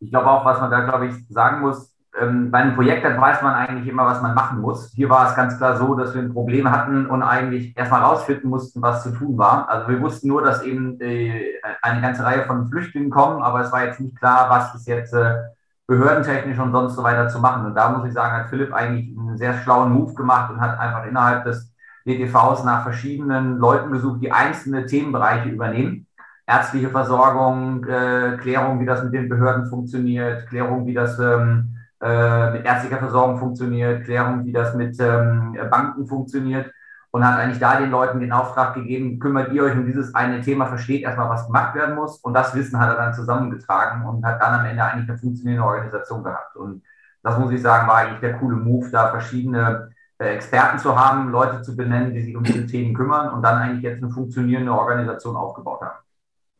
[0.00, 3.20] Ich glaube auch, was man da, glaube ich, sagen muss, ähm, bei einem Projekt, dann
[3.20, 4.90] weiß man eigentlich immer, was man machen muss.
[4.92, 8.50] Hier war es ganz klar so, dass wir ein Problem hatten und eigentlich erstmal rausfinden
[8.50, 9.68] mussten, was zu tun war.
[9.68, 13.72] Also wir wussten nur, dass eben äh, eine ganze Reihe von Flüchtlingen kommen, aber es
[13.72, 15.34] war jetzt nicht klar, was ist jetzt äh,
[15.88, 17.66] behördentechnisch und sonst so weiter zu machen.
[17.66, 20.78] Und da muss ich sagen, hat Philipp eigentlich einen sehr schlauen Move gemacht und hat
[20.78, 21.74] einfach innerhalb des
[22.06, 26.06] DTVs nach verschiedenen Leuten gesucht, die einzelne Themenbereiche übernehmen.
[26.46, 32.50] Ärztliche Versorgung, äh, Klärung, wie das mit den Behörden funktioniert, Klärung, wie das ähm, äh,
[32.52, 36.70] mit ärztlicher Versorgung funktioniert, Klärung, wie das mit ähm, Banken funktioniert
[37.10, 40.40] und hat eigentlich da den Leuten den Auftrag gegeben, kümmert ihr euch um dieses eine
[40.40, 44.24] Thema, versteht erstmal, was gemacht werden muss und das Wissen hat er dann zusammengetragen und
[44.24, 46.56] hat dann am Ende eigentlich eine funktionierende Organisation gehabt.
[46.56, 46.82] Und
[47.22, 51.30] das muss ich sagen, war eigentlich der coole Move, da verschiedene äh, Experten zu haben,
[51.30, 54.72] Leute zu benennen, die sich um diese Themen kümmern und dann eigentlich jetzt eine funktionierende
[54.72, 55.98] Organisation aufgebaut haben.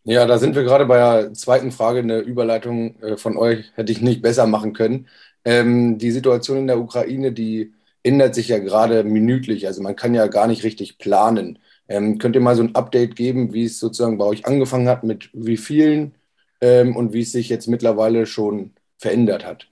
[0.05, 1.99] Ja, da sind wir gerade bei der zweiten Frage.
[1.99, 5.07] Eine Überleitung äh, von euch hätte ich nicht besser machen können.
[5.45, 9.67] Ähm, die Situation in der Ukraine, die ändert sich ja gerade minütlich.
[9.67, 11.59] Also man kann ja gar nicht richtig planen.
[11.89, 15.05] Ähm, könnt ihr mal so ein Update geben, wie es sozusagen bei euch angefangen hat,
[15.05, 16.15] mit wie vielen
[16.61, 19.69] ähm, und wie es sich jetzt mittlerweile schon verändert hat?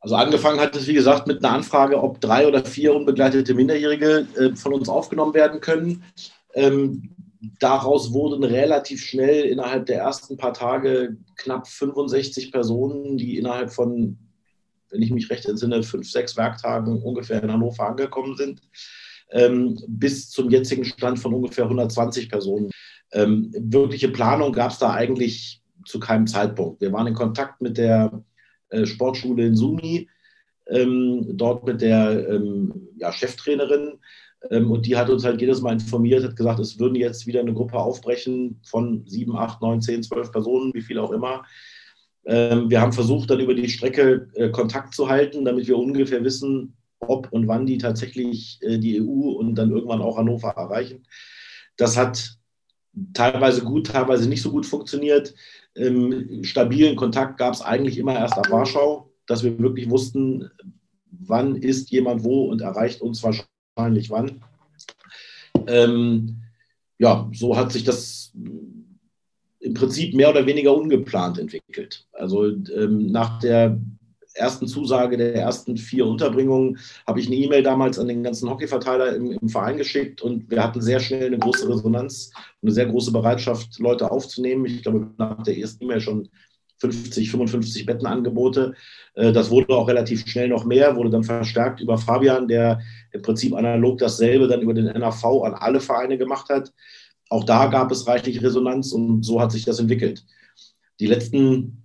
[0.00, 4.26] Also angefangen hat es, wie gesagt, mit einer Anfrage, ob drei oder vier unbegleitete Minderjährige
[4.36, 6.04] äh, von uns aufgenommen werden können.
[6.54, 7.14] Ähm,
[7.60, 14.18] daraus wurden relativ schnell innerhalb der ersten paar Tage knapp 65 Personen, die innerhalb von,
[14.90, 18.60] wenn ich mich recht entsinne, fünf, sechs Werktagen ungefähr in Hannover angekommen sind,
[19.30, 22.70] ähm, bis zum jetzigen Stand von ungefähr 120 Personen.
[23.12, 26.80] Ähm, wirkliche Planung gab es da eigentlich zu keinem Zeitpunkt.
[26.80, 28.24] Wir waren in Kontakt mit der
[28.70, 30.08] äh, Sportschule in Sumi,
[30.68, 33.98] ähm, dort mit der ähm, ja, Cheftrainerin
[34.50, 37.40] ähm, und die hat uns halt jedes Mal informiert, hat gesagt, es würden jetzt wieder
[37.40, 41.44] eine Gruppe aufbrechen von sieben, acht, neun, zehn, zwölf Personen, wie viel auch immer.
[42.28, 46.22] Ähm, wir haben versucht, dann über die Strecke äh, Kontakt zu halten, damit wir ungefähr
[46.22, 51.04] wissen, ob und wann die tatsächlich äh, die EU und dann irgendwann auch Hannover erreichen.
[51.76, 52.36] Das hat
[53.14, 55.34] teilweise gut, teilweise nicht so gut funktioniert.
[56.42, 60.50] Stabilen Kontakt gab es eigentlich immer erst ab Warschau, dass wir wirklich wussten,
[61.12, 64.42] wann ist jemand wo und erreicht uns wahrscheinlich wahrscheinlich wann.
[65.66, 66.42] Ähm,
[66.98, 68.32] ja, so hat sich das
[69.60, 72.06] im Prinzip mehr oder weniger ungeplant entwickelt.
[72.12, 73.78] Also ähm, nach der
[74.34, 79.16] ersten Zusage der ersten vier Unterbringungen habe ich eine E-Mail damals an den ganzen Hockeyverteiler
[79.16, 82.30] im, im, Verein geschickt und wir hatten sehr schnell eine große Resonanz,
[82.62, 84.64] eine sehr große Bereitschaft, Leute aufzunehmen.
[84.66, 86.28] Ich glaube, nach der ersten E-Mail schon
[86.80, 88.74] 50, 55 Bettenangebote.
[89.14, 92.80] Äh, das wurde auch relativ schnell noch mehr, wurde dann verstärkt über Fabian, der
[93.12, 96.72] im Prinzip analog dasselbe dann über den NAV an alle Vereine gemacht hat.
[97.28, 100.24] Auch da gab es reichlich Resonanz und so hat sich das entwickelt.
[101.00, 101.84] Die letzten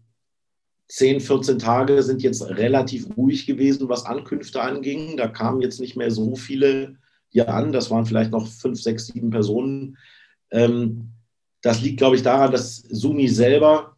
[0.87, 5.17] 10, 14 Tage sind jetzt relativ ruhig gewesen, was Ankünfte anging.
[5.17, 6.97] Da kamen jetzt nicht mehr so viele
[7.29, 7.71] hier an.
[7.71, 9.97] Das waren vielleicht noch fünf, sechs, sieben Personen.
[10.51, 11.09] Ähm,
[11.61, 13.97] das liegt, glaube ich, daran, dass Sumi selber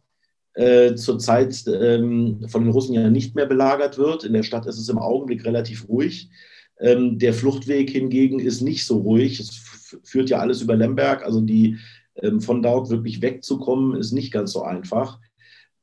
[0.54, 4.24] äh, zurzeit ähm, von den Russen ja nicht mehr belagert wird.
[4.24, 6.30] In der Stadt ist es im Augenblick relativ ruhig.
[6.78, 9.38] Ähm, der Fluchtweg hingegen ist nicht so ruhig.
[9.40, 9.50] Es
[10.04, 11.24] führt ja alles über Lemberg.
[11.24, 11.78] Also die
[12.16, 15.18] ähm, von dort wirklich wegzukommen, ist nicht ganz so einfach.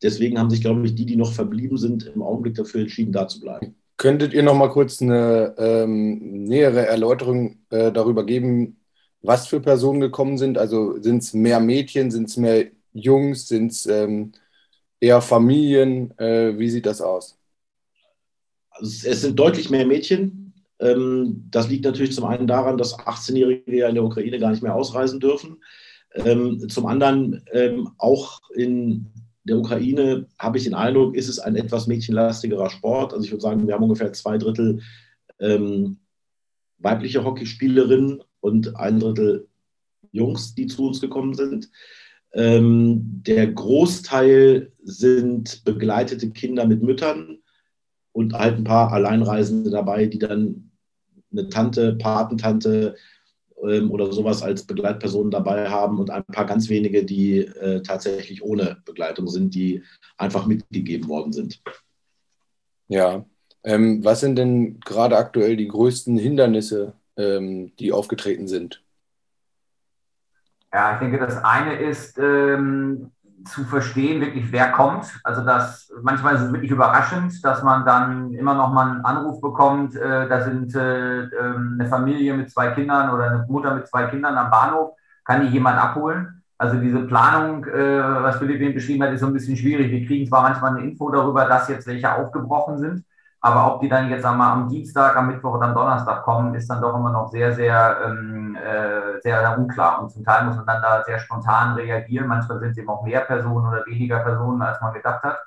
[0.02, 3.28] Deswegen haben sich, glaube ich, die, die noch verblieben sind, im Augenblick dafür entschieden, da
[3.28, 3.76] zu bleiben.
[3.98, 8.78] Könntet ihr noch mal kurz eine ähm, nähere Erläuterung äh, darüber geben,
[9.22, 10.58] was für Personen gekommen sind?
[10.58, 14.34] Also sind es mehr Mädchen, sind es mehr Jungs, sind es ähm,
[15.00, 16.18] eher Familien?
[16.18, 17.38] Äh, wie sieht das aus?
[18.72, 20.43] Also es sind deutlich mehr Mädchen.
[20.84, 24.64] Ähm, das liegt natürlich zum einen daran, dass 18-Jährige ja in der Ukraine gar nicht
[24.64, 25.64] mehr ausreisen dürfen.
[26.14, 29.12] Ähm, zum anderen ähm, auch in
[29.46, 33.14] der Ukraine habe ich den Eindruck, ist es ein etwas mädchenlastigerer Sport.
[33.14, 34.82] Also ich würde sagen, wir haben ungefähr zwei Drittel
[35.40, 35.98] ähm,
[36.78, 39.48] weibliche Hockeyspielerinnen und ein Drittel
[40.12, 41.70] Jungs, die zu uns gekommen sind.
[42.34, 47.40] Ähm, der Großteil sind begleitete Kinder mit Müttern
[48.12, 50.72] und halt ein paar Alleinreisende dabei, die dann
[51.34, 52.96] eine Tante, Patentante
[53.64, 58.44] ähm, oder sowas als Begleitperson dabei haben und ein paar ganz wenige, die äh, tatsächlich
[58.44, 59.84] ohne Begleitung sind, die
[60.18, 61.62] einfach mitgegeben worden sind.
[62.88, 63.26] Ja,
[63.64, 68.84] ähm, was sind denn gerade aktuell die größten Hindernisse, ähm, die aufgetreten sind?
[70.74, 73.12] Ja, ich denke, das eine ist ähm,
[73.46, 75.06] zu verstehen, wirklich, wer kommt.
[75.24, 79.42] Also das manchmal ist es wirklich überraschend, dass man dann immer noch mal einen Anruf
[79.42, 83.88] bekommt, äh, da sind äh, äh, eine Familie mit zwei Kindern oder eine Mutter mit
[83.88, 84.92] zwei Kindern am Bahnhof,
[85.26, 86.42] kann die jemand abholen?
[86.58, 89.92] Also diese Planung, äh, was Philipp eben beschrieben hat, ist so ein bisschen schwierig.
[89.92, 93.04] Wir kriegen zwar manchmal eine Info darüber, dass jetzt welche aufgebrochen sind,
[93.46, 96.70] aber ob die dann jetzt einmal am Dienstag, am Mittwoch oder am Donnerstag kommen, ist
[96.70, 100.02] dann doch immer noch sehr, sehr, ähm, äh, sehr unklar.
[100.02, 102.28] Und zum Teil muss man dann da sehr spontan reagieren.
[102.28, 105.40] Manchmal sind es eben auch mehr Personen oder weniger Personen, als man gedacht hat.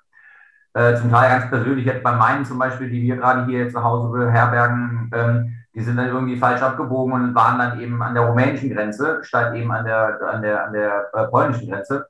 [0.74, 3.82] Äh, zum Teil ganz persönlich, jetzt bei meinen zum Beispiel, die wir gerade hier zu
[3.82, 8.24] Hause beherbergen, ähm, die sind dann irgendwie falsch abgebogen und waren dann eben an der
[8.24, 12.06] rumänischen Grenze, statt eben an der, an der, an der äh, polnischen Grenze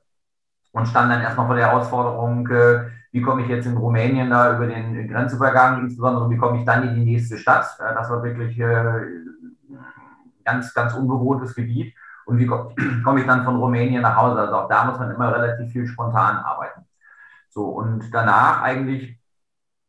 [0.73, 4.55] und standen dann erstmal vor der Herausforderung, äh, wie komme ich jetzt in Rumänien da
[4.55, 7.65] über den Grenzübergang, insbesondere wie komme ich dann in die nächste Stadt.
[7.79, 9.01] Äh, das war wirklich äh,
[10.43, 11.93] ganz, ganz unbewohntes Gebiet.
[12.25, 12.47] Und wie
[13.03, 14.39] komme ich dann von Rumänien nach Hause?
[14.39, 16.81] Also auch da muss man immer relativ viel spontan arbeiten.
[17.49, 19.19] So, und danach eigentlich,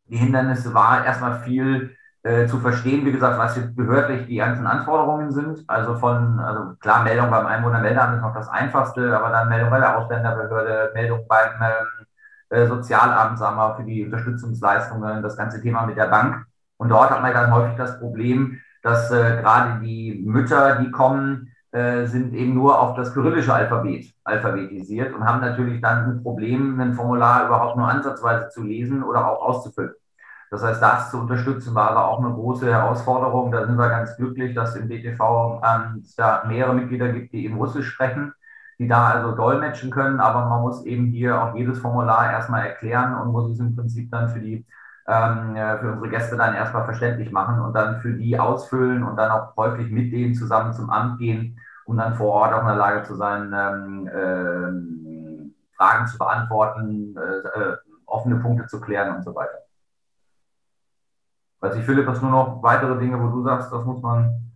[0.07, 4.66] die Hindernisse war erstmal viel äh, zu verstehen, wie gesagt, was jetzt behördlich die ganzen
[4.66, 5.64] Anforderungen sind.
[5.66, 9.81] Also von, also klar, Meldung beim Einwohnermeldeamt ist noch das Einfachste, aber dann Meldung bei
[9.81, 11.97] der Ausländerbehörde, Meldung beim ähm,
[12.50, 16.46] äh, Sozialamt, sagen wir, für die Unterstützungsleistungen, das ganze Thema mit der Bank.
[16.76, 21.52] Und dort hat man dann häufig das Problem, dass äh, gerade die Mütter, die kommen,
[21.72, 26.80] äh, sind eben nur auf das kyrillische Alphabet alphabetisiert und haben natürlich dann ein Problem,
[26.80, 29.92] ein Formular überhaupt nur ansatzweise zu lesen oder auch auszufüllen.
[30.50, 33.52] Das heißt, das zu unterstützen war aber auch eine große Herausforderung.
[33.52, 37.44] Da sind wir ganz glücklich, dass im BTV ähm, es da mehrere Mitglieder gibt, die
[37.44, 38.32] eben Russisch sprechen,
[38.79, 40.21] die da also dolmetschen können.
[40.21, 44.11] Aber man muss eben hier auch jedes Formular erstmal erklären und muss es im Prinzip
[44.11, 44.64] dann für die
[45.09, 49.31] ähm, für unsere Gäste dann erstmal verständlich machen und dann für die ausfüllen und dann
[49.31, 52.77] auch häufig mit denen zusammen zum Amt gehen, um dann vor Ort auch in der
[52.77, 59.23] Lage zu sein, ähm, äh, Fragen zu beantworten, äh, äh, offene Punkte zu klären und
[59.23, 59.59] so weiter.
[61.61, 64.47] Weiß ich, Philipp, hast du nur noch weitere Dinge, wo du sagst, das muss man.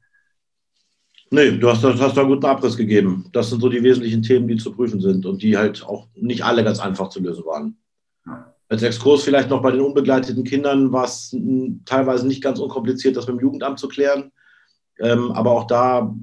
[1.32, 3.24] Nee, du hast, hast da einen guten Abriss gegeben.
[3.32, 6.44] Das sind so die wesentlichen Themen, die zu prüfen sind und die halt auch nicht
[6.44, 7.78] alle ganz einfach zu lösen waren.
[8.68, 11.34] Als Exkurs vielleicht noch bei den unbegleiteten Kindern war es
[11.86, 14.30] teilweise nicht ganz unkompliziert, das mit dem Jugendamt zu klären.
[15.00, 16.14] Ähm, aber auch da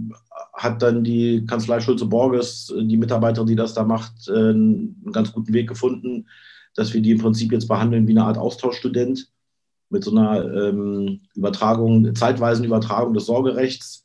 [0.53, 5.53] hat dann die Kanzlei Schulze-Borges, die Mitarbeiterin, die das da macht, äh, einen ganz guten
[5.53, 6.27] Weg gefunden,
[6.75, 9.27] dass wir die im Prinzip jetzt behandeln wie eine Art Austauschstudent
[9.89, 14.03] mit so einer ähm, Übertragung, zeitweisen Übertragung des Sorgerechts,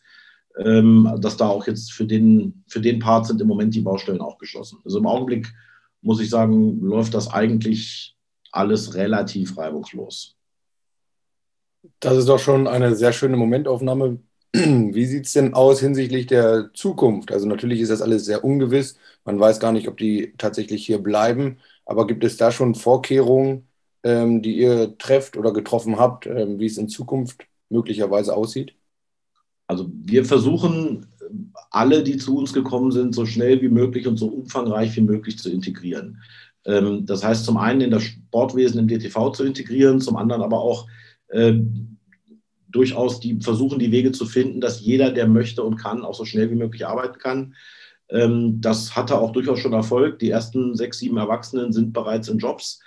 [0.59, 4.21] ähm, dass da auch jetzt für den, für den Part sind im Moment die Baustellen
[4.21, 4.79] auch geschlossen.
[4.85, 5.53] Also im Augenblick
[6.01, 8.17] muss ich sagen, läuft das eigentlich
[8.53, 10.37] alles relativ reibungslos.
[12.01, 14.21] Das ist doch schon eine sehr schöne Momentaufnahme.
[14.53, 17.33] Wie sieht es denn aus hinsichtlich der Zukunft?
[17.33, 18.97] Also natürlich ist das alles sehr ungewiss.
[19.25, 21.59] Man weiß gar nicht, ob die tatsächlich hier bleiben.
[21.85, 23.69] Aber gibt es da schon Vorkehrungen,
[24.05, 28.75] ähm, die ihr trefft oder getroffen habt, ähm, wie es in Zukunft möglicherweise aussieht?
[29.67, 31.07] Also wir versuchen
[31.71, 35.39] alle, die zu uns gekommen sind, so schnell wie möglich und so umfangreich wie möglich
[35.39, 36.21] zu integrieren.
[36.65, 40.61] Ähm, das heißt zum einen in das Sportwesen im DTV zu integrieren, zum anderen aber
[40.61, 40.87] auch
[41.29, 41.55] äh,
[42.69, 46.25] durchaus die versuchen, die Wege zu finden, dass jeder, der möchte und kann, auch so
[46.25, 47.55] schnell wie möglich arbeiten kann.
[48.09, 50.19] Ähm, das hatte auch durchaus schon Erfolg.
[50.19, 52.81] Die ersten sechs, sieben Erwachsenen sind bereits in Jobs.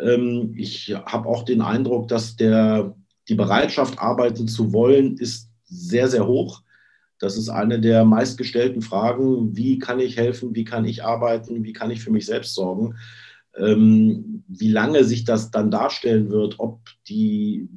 [0.00, 2.96] Ähm, ich habe auch den Eindruck, dass der,
[3.28, 6.62] die Bereitschaft, arbeiten zu wollen, ist sehr, sehr hoch.
[7.18, 9.56] Das ist eine der meistgestellten Fragen.
[9.56, 10.54] Wie kann ich helfen?
[10.54, 11.64] Wie kann ich arbeiten?
[11.64, 12.96] Wie kann ich für mich selbst sorgen?
[13.56, 17.68] Ähm, wie lange sich das dann darstellen wird, ob die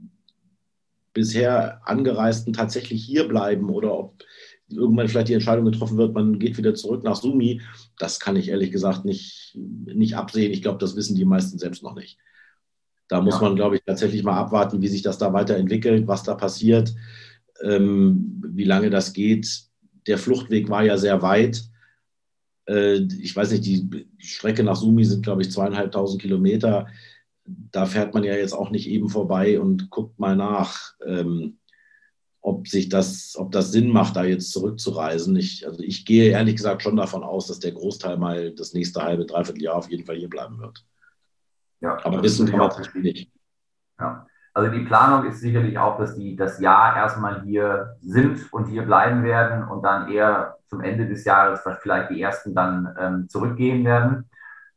[1.13, 4.23] bisher Angereisten tatsächlich hier bleiben oder ob
[4.69, 7.61] irgendwann vielleicht die Entscheidung getroffen wird, man geht wieder zurück nach Sumi,
[7.99, 10.51] das kann ich ehrlich gesagt nicht, nicht absehen.
[10.51, 12.17] Ich glaube, das wissen die meisten selbst noch nicht.
[13.07, 13.41] Da muss ja.
[13.41, 16.95] man, glaube ich, tatsächlich mal abwarten, wie sich das da weiterentwickelt, was da passiert,
[17.61, 19.63] wie lange das geht.
[20.07, 21.63] Der Fluchtweg war ja sehr weit.
[22.67, 26.87] Äh, ich weiß nicht, die Strecke nach Sumi sind, glaube ich, zweieinhalbtausend Kilometer.
[27.45, 30.93] Da fährt man ja jetzt auch nicht eben vorbei und guckt mal nach.
[31.05, 31.59] Ähm,
[32.43, 35.33] ob sich das, ob das Sinn macht, da jetzt zurückzureisen.
[35.37, 39.01] Ich, also ich gehe ehrlich gesagt schon davon aus, dass der Großteil mal das nächste
[39.01, 40.85] halbe, dreiviertel Jahr auf jeden Fall hier bleiben wird.
[41.79, 43.31] Ja, aber wissen kann man es nicht.
[43.97, 44.27] Ja.
[44.53, 48.83] Also die Planung ist sicherlich auch, dass die das Jahr erstmal hier sind und hier
[48.83, 53.83] bleiben werden und dann eher zum Ende des Jahres vielleicht die ersten dann ähm, zurückgehen
[53.83, 54.29] werden.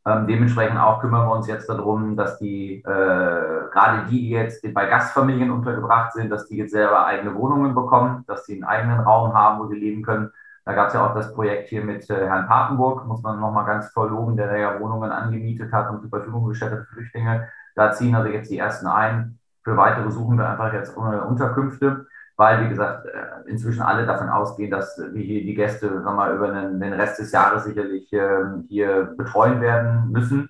[0.07, 4.63] Ähm, dementsprechend auch kümmern wir uns jetzt darum, dass die, äh, gerade die, die jetzt
[4.73, 9.01] bei Gastfamilien untergebracht sind, dass die jetzt selber eigene Wohnungen bekommen, dass sie einen eigenen
[9.01, 10.31] Raum haben, wo sie leben können.
[10.65, 13.67] Da gab es ja auch das Projekt hier mit äh, Herrn Papenburg, muss man nochmal
[13.67, 17.49] ganz toll loben, der ja Wohnungen angemietet hat und zur Verfügung gestellt hat für Flüchtlinge.
[17.75, 19.39] Da ziehen also jetzt die ersten ein.
[19.67, 22.07] Für weitere suchen wir einfach jetzt Unterkünfte.
[22.37, 26.35] weil, wie gesagt, äh, inzwischen alle davon ausgehen, dass wir hier die Gäste sagen wir,
[26.35, 30.49] über den, den Rest des Jahres sicherlich ähm, hier betreuen werden müssen.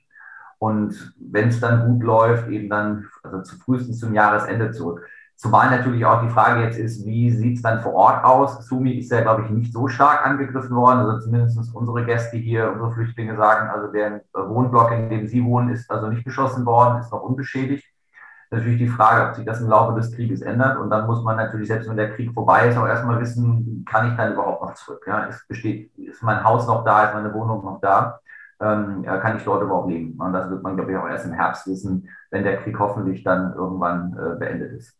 [0.58, 5.06] Und wenn es dann gut läuft, eben dann also zu frühestens zum Jahresende zurück.
[5.34, 8.66] Zumal natürlich auch die Frage jetzt ist, wie sieht es dann vor Ort aus?
[8.66, 10.98] Sumi ist ja, glaube ich, nicht so stark angegriffen worden.
[10.98, 15.70] Also zumindest unsere Gäste hier, unsere Flüchtlinge sagen, also der Wohnblock, in dem sie wohnen,
[15.70, 17.95] ist also nicht geschossen worden, ist noch unbeschädigt.
[18.51, 20.78] Natürlich die Frage, ob sich das im Laufe des Krieges ändert.
[20.78, 24.11] Und dann muss man natürlich, selbst wenn der Krieg vorbei ist, auch erstmal wissen, kann
[24.11, 25.05] ich dann überhaupt noch zurück?
[25.07, 28.20] Ja, ist, besteht, ist mein Haus noch da, ist meine Wohnung noch da?
[28.61, 30.18] Ähm, kann ich dort überhaupt leben?
[30.18, 33.22] Und das wird man, glaube ich, auch erst im Herbst wissen, wenn der Krieg hoffentlich
[33.24, 34.97] dann irgendwann äh, beendet ist.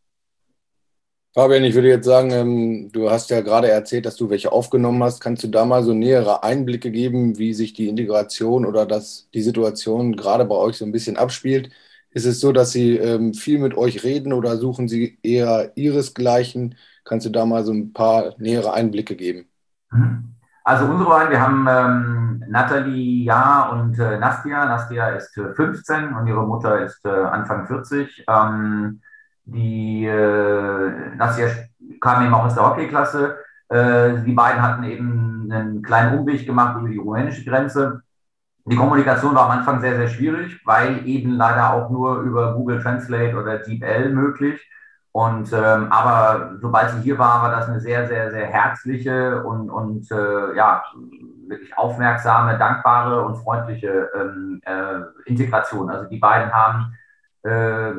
[1.37, 5.03] Fabian, ich würde jetzt sagen, ähm, du hast ja gerade erzählt, dass du welche aufgenommen
[5.03, 5.21] hast.
[5.21, 9.43] Kannst du da mal so nähere Einblicke geben, wie sich die Integration oder das, die
[9.43, 11.71] Situation gerade bei euch so ein bisschen abspielt?
[12.17, 16.75] Ist es so, dass sie ähm, viel mit euch reden oder suchen sie eher ihresgleichen?
[17.05, 19.51] Kannst du da mal so ein paar nähere Einblicke geben?
[19.91, 20.33] Mhm.
[20.65, 24.65] Also unsere beiden, wir haben ähm, Nathalie Ja und äh, Nastia.
[24.65, 28.25] Nastia ist äh, 15 und ihre Mutter ist äh, Anfang 40.
[28.27, 29.03] Ähm,
[29.45, 31.49] die äh, Nassia
[32.01, 33.37] kam eben auch aus der Hockeyklasse.
[33.69, 38.01] Äh, die beiden hatten eben einen kleinen Umweg gemacht über die rumänische Grenze.
[38.69, 42.83] Die Kommunikation war am Anfang sehr, sehr schwierig, weil eben leider auch nur über Google
[42.83, 44.69] Translate oder DeepL möglich.
[45.13, 49.71] Und ähm, aber sobald sie hier war, war das eine sehr, sehr, sehr herzliche und,
[49.71, 50.83] und äh, ja,
[51.49, 55.89] wirklich aufmerksame, dankbare und freundliche ähm, äh, Integration.
[55.89, 56.93] Also die beiden haben
[57.45, 57.93] äh,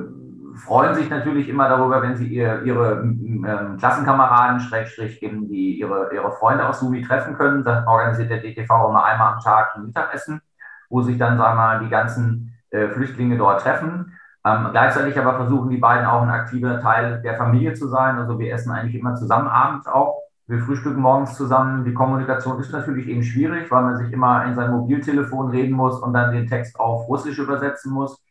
[0.58, 6.14] freuen sich natürlich immer darüber, wenn sie ihr, ihre ähm, Klassenkameraden, Schrägstrich, eben die, ihre,
[6.14, 7.64] ihre Freunde aus Sumi treffen können.
[7.64, 10.42] Dann organisiert der DTV immer einmal am Tag ein Mittagessen,
[10.90, 14.18] wo sich dann, sagen wir mal, die ganzen äh, Flüchtlinge dort treffen.
[14.46, 18.18] Ähm, gleichzeitig aber versuchen die beiden auch ein aktiver Teil der Familie zu sein.
[18.18, 20.22] Also wir essen eigentlich immer zusammen abends auch.
[20.48, 21.84] Wir frühstücken morgens zusammen.
[21.84, 26.00] Die Kommunikation ist natürlich eben schwierig, weil man sich immer in sein Mobiltelefon reden muss
[26.00, 28.24] und dann den Text auf Russisch übersetzen muss.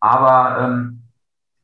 [0.00, 1.02] Aber ähm,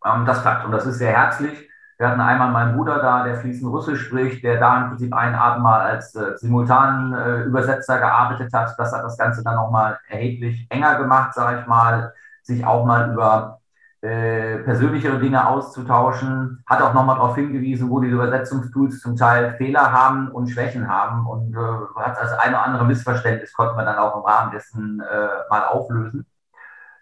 [0.04, 1.69] ähm, das klappt und das ist sehr herzlich.
[2.00, 5.34] Wir hatten einmal meinen Bruder da, der fließend Russisch spricht, der da im Prinzip einen
[5.34, 8.74] Abend mal als äh, simultanen äh, Übersetzer gearbeitet hat.
[8.78, 13.12] Das hat das Ganze dann nochmal erheblich enger gemacht, sage ich mal, sich auch mal
[13.12, 13.60] über
[14.00, 16.64] äh, persönlichere Dinge auszutauschen.
[16.66, 21.26] Hat auch nochmal darauf hingewiesen, wo die Übersetzungstools zum Teil Fehler haben und Schwächen haben.
[21.26, 25.00] Und äh, hat das eine oder andere Missverständnis, konnte man dann auch im Rahmen dessen
[25.00, 26.24] äh, mal auflösen.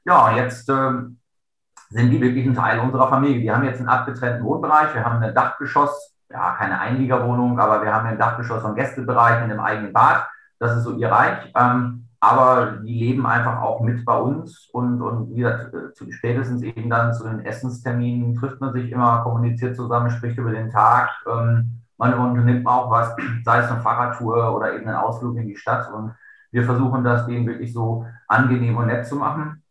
[0.05, 1.21] Ja, jetzt ähm,
[1.91, 3.41] sind die wirklich ein Teil unserer Familie.
[3.41, 4.95] Die haben jetzt einen abgetrennten Wohnbereich.
[4.95, 9.51] Wir haben ein Dachgeschoss, ja, keine Einliegerwohnung, aber wir haben ein Dachgeschoss und Gästebereich mit
[9.51, 10.29] einem eigenen Bad.
[10.59, 11.53] Das ist so ihr Reich.
[11.57, 16.63] Ähm, aber die leben einfach auch mit bei uns und, und wie gesagt, äh, spätestens
[16.63, 21.11] eben dann zu den Essensterminen trifft man sich immer, kommuniziert zusammen, spricht über den Tag.
[21.31, 23.15] Ähm, man unternimmt auch was,
[23.45, 25.93] sei es eine Fahrradtour oder eben einen Ausflug in die Stadt.
[25.93, 26.15] Und
[26.51, 29.63] wir versuchen das denen wirklich so angenehm und nett zu machen.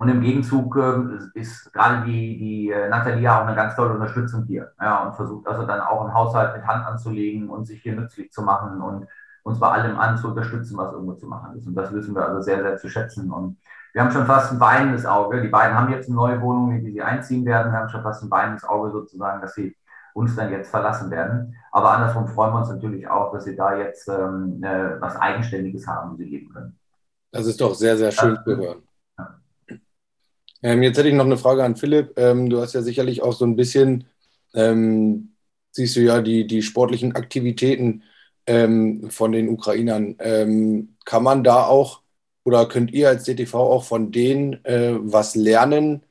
[0.00, 4.44] Und im Gegenzug äh, ist gerade die, die äh, Natalia auch eine ganz tolle Unterstützung
[4.44, 4.72] hier.
[4.80, 8.32] Ja, und versucht also dann auch einen Haushalt mit Hand anzulegen und sich hier nützlich
[8.32, 9.06] zu machen und
[9.42, 11.66] uns bei allem an zu unterstützen, was irgendwo zu machen ist.
[11.66, 13.30] Und das wissen wir also sehr, sehr zu schätzen.
[13.30, 13.58] Und
[13.92, 15.42] wir haben schon fast ein weinendes Auge.
[15.42, 17.70] Die beiden haben jetzt eine neue Wohnung, in die sie einziehen werden.
[17.70, 19.76] Wir haben schon fast ein weinendes Auge sozusagen, dass sie
[20.14, 21.54] uns dann jetzt verlassen werden.
[21.72, 25.86] Aber andersrum freuen wir uns natürlich auch, dass sie da jetzt ähm, äh, was Eigenständiges
[25.86, 26.78] haben, sie geben können.
[27.32, 28.82] Das ist doch sehr, sehr schön zu hören.
[30.62, 32.18] Ähm, jetzt hätte ich noch eine Frage an Philipp.
[32.18, 34.04] Ähm, du hast ja sicherlich auch so ein bisschen,
[34.54, 35.34] ähm,
[35.72, 38.02] siehst du ja die, die sportlichen Aktivitäten
[38.46, 40.16] ähm, von den Ukrainern.
[40.20, 42.02] Ähm, kann man da auch
[42.44, 46.02] oder könnt ihr als DTV auch von denen äh, was lernen?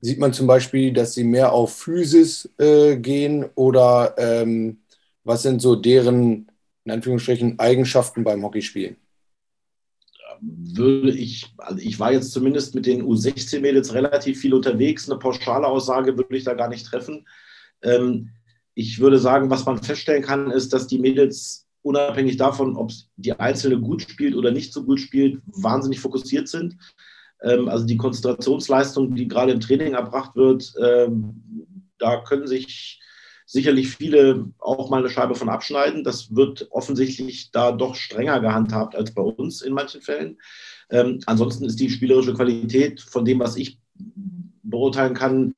[0.00, 4.82] Sieht man zum Beispiel, dass sie mehr auf Physis äh, gehen oder ähm,
[5.24, 6.50] was sind so deren,
[6.84, 8.96] in Anführungsstrichen, Eigenschaften beim Hockeyspielen?
[10.40, 15.08] Würde ich, also ich war jetzt zumindest mit den U16-Mädels relativ viel unterwegs.
[15.08, 17.26] Eine pauschale Aussage würde ich da gar nicht treffen.
[17.82, 18.30] Ähm,
[18.74, 23.32] ich würde sagen, was man feststellen kann, ist, dass die Mädels unabhängig davon, ob die
[23.32, 26.76] Einzelne gut spielt oder nicht so gut spielt, wahnsinnig fokussiert sind.
[27.42, 31.42] Ähm, also die Konzentrationsleistung, die gerade im Training erbracht wird, ähm,
[31.98, 33.00] da können sich
[33.46, 36.04] sicherlich viele auch mal eine Scheibe von abschneiden.
[36.04, 40.38] Das wird offensichtlich da doch strenger gehandhabt als bei uns in manchen Fällen.
[40.90, 43.78] Ähm, ansonsten ist die spielerische Qualität von dem, was ich
[44.62, 45.54] beurteilen kann,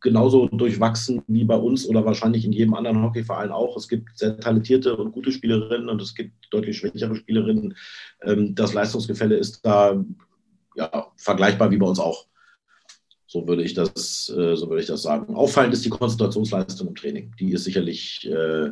[0.00, 3.76] genauso durchwachsen wie bei uns oder wahrscheinlich in jedem anderen Hockeyverein auch.
[3.76, 7.76] Es gibt sehr talentierte und gute Spielerinnen und es gibt deutlich schwächere Spielerinnen.
[8.22, 10.02] Ähm, das Leistungsgefälle ist da
[10.76, 12.26] ja, vergleichbar wie bei uns auch.
[13.26, 15.34] So würde ich das, äh, so würde ich das sagen.
[15.34, 17.34] Auffallend ist die Konzentrationsleistung im Training.
[17.38, 18.70] Die ist sicherlich, äh,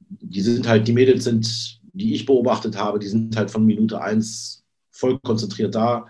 [0.00, 4.00] die sind halt, die Mädels sind, die ich beobachtet habe, die sind halt von Minute
[4.00, 6.06] 1 voll konzentriert da.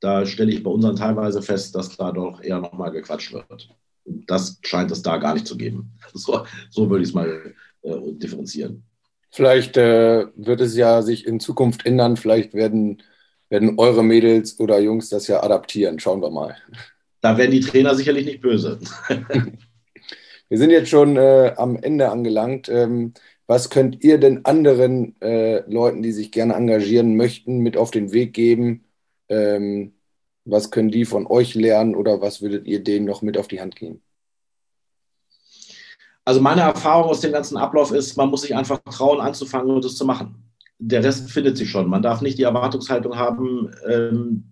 [0.00, 3.68] Da stelle ich bei unseren teilweise fest, dass da doch eher nochmal gequatscht wird.
[4.04, 5.92] Das scheint es da gar nicht zu geben.
[6.14, 8.84] So, so würde ich es mal äh, differenzieren.
[9.30, 12.16] Vielleicht äh, wird es ja sich in Zukunft ändern.
[12.16, 13.02] Vielleicht werden,
[13.48, 15.98] werden eure Mädels oder Jungs das ja adaptieren.
[15.98, 16.56] Schauen wir mal.
[17.20, 18.78] Da werden die Trainer sicherlich nicht böse.
[20.48, 22.68] wir sind jetzt schon äh, am Ende angelangt.
[22.68, 23.14] Ähm,
[23.46, 28.12] was könnt ihr denn anderen äh, Leuten, die sich gerne engagieren möchten, mit auf den
[28.12, 28.84] Weg geben?
[29.28, 29.94] Ähm,
[30.44, 33.60] was können die von euch lernen oder was würdet ihr denen noch mit auf die
[33.60, 34.02] Hand geben?
[36.24, 39.84] Also meine Erfahrung aus dem ganzen Ablauf ist, man muss sich einfach trauen, anzufangen und
[39.84, 40.47] es zu machen.
[40.78, 41.88] Der Rest findet sich schon.
[41.88, 44.44] Man darf nicht die Erwartungshaltung haben, ähm,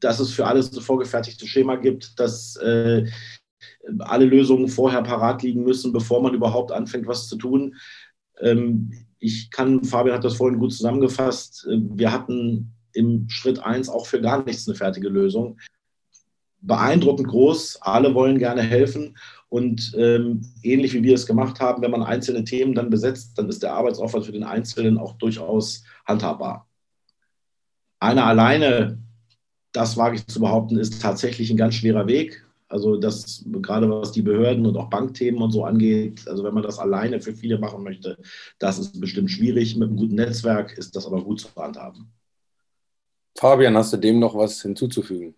[0.00, 3.06] dass es für alles ein vorgefertigtes Schema gibt, dass äh,
[3.98, 7.76] alle Lösungen vorher parat liegen müssen, bevor man überhaupt anfängt, was zu tun.
[8.40, 13.88] Ähm, ich kann, Fabian hat das vorhin gut zusammengefasst, äh, wir hatten im Schritt 1
[13.88, 15.58] auch für gar nichts eine fertige Lösung.
[16.60, 19.16] Beeindruckend groß, alle wollen gerne helfen
[19.48, 23.48] und ähm, ähnlich wie wir es gemacht haben, wenn man einzelne Themen dann besetzt, dann
[23.48, 26.68] ist der Arbeitsaufwand für den Einzelnen auch durchaus handhabbar.
[28.00, 28.98] Einer alleine,
[29.72, 32.44] das wage ich zu behaupten, ist tatsächlich ein ganz schwerer Weg.
[32.68, 36.64] Also das gerade was die Behörden und auch Bankthemen und so angeht, also wenn man
[36.64, 38.18] das alleine für viele machen möchte,
[38.58, 39.76] das ist bestimmt schwierig.
[39.76, 42.10] Mit einem guten Netzwerk ist das aber gut zu handhaben.
[43.38, 45.36] Fabian, hast du dem noch was hinzuzufügen?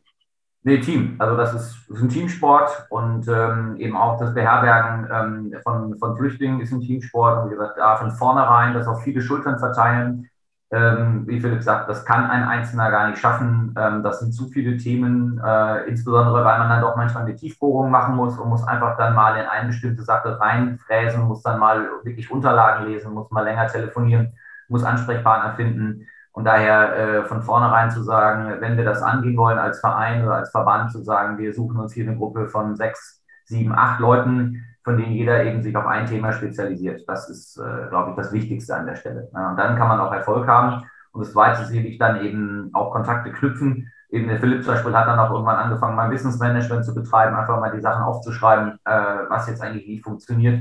[0.64, 1.16] Nee, Team.
[1.18, 6.16] Also das ist, ist ein Teamsport und ähm, eben auch das Beherbergen ähm, von, von
[6.16, 7.42] Flüchtlingen ist ein Teamsport.
[7.42, 10.28] Und wie gesagt, da von vornherein das auf viele Schultern verteilen.
[10.70, 13.74] Ähm, wie Philipp sagt, das kann ein Einzelner gar nicht schaffen.
[13.78, 17.90] Ähm, das sind zu viele Themen, äh, insbesondere weil man dann doch manchmal eine Tiefbohrung
[17.90, 21.88] machen muss und muss einfach dann mal in eine bestimmte Sache reinfräsen, muss dann mal
[22.02, 24.34] wirklich Unterlagen lesen, muss mal länger telefonieren,
[24.68, 26.06] muss Ansprechpartner finden.
[26.38, 30.36] Und daher äh, von vornherein zu sagen, wenn wir das angehen wollen als Verein oder
[30.36, 34.64] als Verband, zu sagen, wir suchen uns hier eine Gruppe von sechs, sieben, acht Leuten,
[34.84, 37.02] von denen jeder eben sich auf ein Thema spezialisiert.
[37.08, 39.28] Das ist, äh, glaube ich, das Wichtigste an der Stelle.
[39.34, 40.84] Ja, und dann kann man auch Erfolg haben.
[41.10, 43.90] Und das Zweite ist sicherlich dann eben auch Kontakte knüpfen.
[44.08, 47.58] Eben der Philipp zum Beispiel hat dann auch irgendwann angefangen, mal Wissensmanagement zu betreiben, einfach
[47.58, 50.60] mal die Sachen aufzuschreiben, äh, was jetzt eigentlich wie funktioniert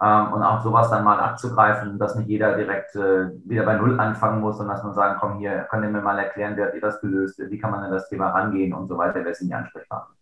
[0.00, 3.98] ähm, und auch sowas dann mal abzugreifen, dass nicht jeder direkt äh, wieder bei Null
[3.98, 6.74] anfangen muss, sondern dass man sagen, komm hier, könnt ihr mir mal erklären, wie habt
[6.74, 9.48] ihr das gelöst, wie kann man an das Thema rangehen und so weiter, wer sind
[9.48, 10.14] die Ansprechpartner.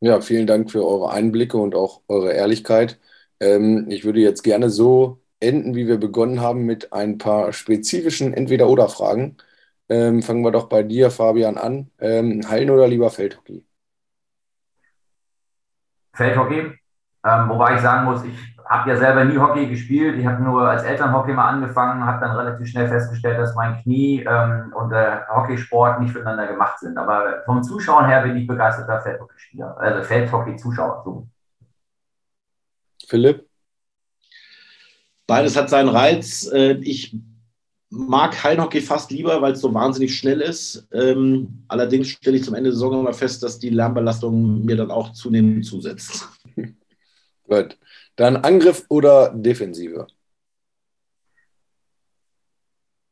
[0.00, 3.00] Ja, vielen Dank für eure Einblicke und auch eure Ehrlichkeit.
[3.40, 8.32] Ähm, ich würde jetzt gerne so enden, wie wir begonnen haben, mit ein paar spezifischen
[8.34, 9.36] Entweder-Oder-Fragen.
[9.88, 11.90] Ähm, fangen wir doch bei dir, Fabian, an.
[11.98, 13.64] Ähm, Hallen oder lieber Feldhockey?
[16.14, 16.72] Feldhockey,
[17.24, 20.18] ähm, wobei ich sagen muss, ich habe ja selber nie Hockey gespielt.
[20.18, 24.24] Ich habe nur als Elternhockey mal angefangen, habe dann relativ schnell festgestellt, dass mein Knie
[24.26, 26.96] ähm, und der Hockeysport nicht miteinander gemacht sind.
[26.96, 31.02] Aber vom Zuschauen her bin ich begeisterter Feldhockey-Spieler, also Feldhockey-Zuschauer.
[31.04, 31.26] So.
[33.06, 33.46] Philipp?
[35.26, 36.50] Beides hat seinen Reiz.
[36.52, 37.16] Äh, ich
[37.90, 40.88] mag Hallenhockey fast lieber, weil es so wahnsinnig schnell ist.
[40.92, 44.90] Ähm, allerdings stelle ich zum Ende der Saison immer fest, dass die Lärmbelastung mir dann
[44.90, 46.28] auch zunehmend zusetzt.
[47.48, 47.78] Gut.
[48.16, 50.06] Dann Angriff oder Defensive?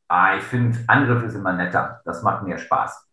[0.08, 2.00] Ah, ich finde, Angriff ist immer netter.
[2.04, 3.06] Das macht mir Spaß.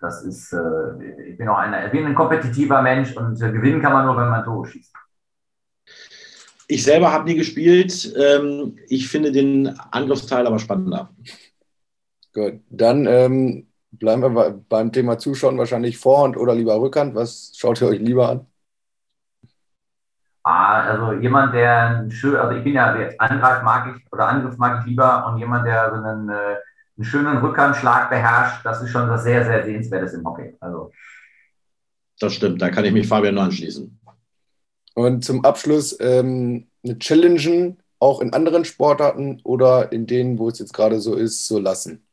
[0.00, 3.80] Das ist, äh, ich bin auch einer, ich bin ein kompetitiver Mensch und äh, gewinnen
[3.80, 4.92] kann man nur, wenn man Tore schießt.
[6.68, 8.14] Ich selber habe nie gespielt.
[8.16, 11.10] Ähm, ich finde den Angriffsteil aber spannender.
[12.32, 17.14] Gut, dann ähm, bleiben wir beim Thema Zuschauen wahrscheinlich Vorhand oder lieber Rückhand.
[17.14, 18.46] Was schaut ihr euch lieber an?
[20.46, 24.58] Ah, also jemand, der schön, also ich bin ja jetzt Angriff mag ich oder Angriff
[24.58, 26.56] mag ich lieber und jemand, der so einen, äh,
[26.96, 30.54] einen schönen Rückhandschlag beherrscht, das ist schon was sehr, sehr Sehenswertes im Hockey.
[30.60, 30.92] Also.
[32.20, 33.98] Das stimmt, da kann ich mich Fabian nur anschließen.
[34.94, 40.58] Und zum Abschluss ähm, eine Challengen auch in anderen Sportarten oder in denen, wo es
[40.58, 42.06] jetzt gerade so ist, so lassen?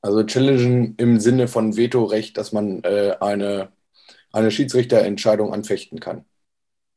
[0.00, 3.72] Also Challengen im Sinne von Vetorecht, dass man äh, eine,
[4.32, 6.24] eine Schiedsrichterentscheidung anfechten kann.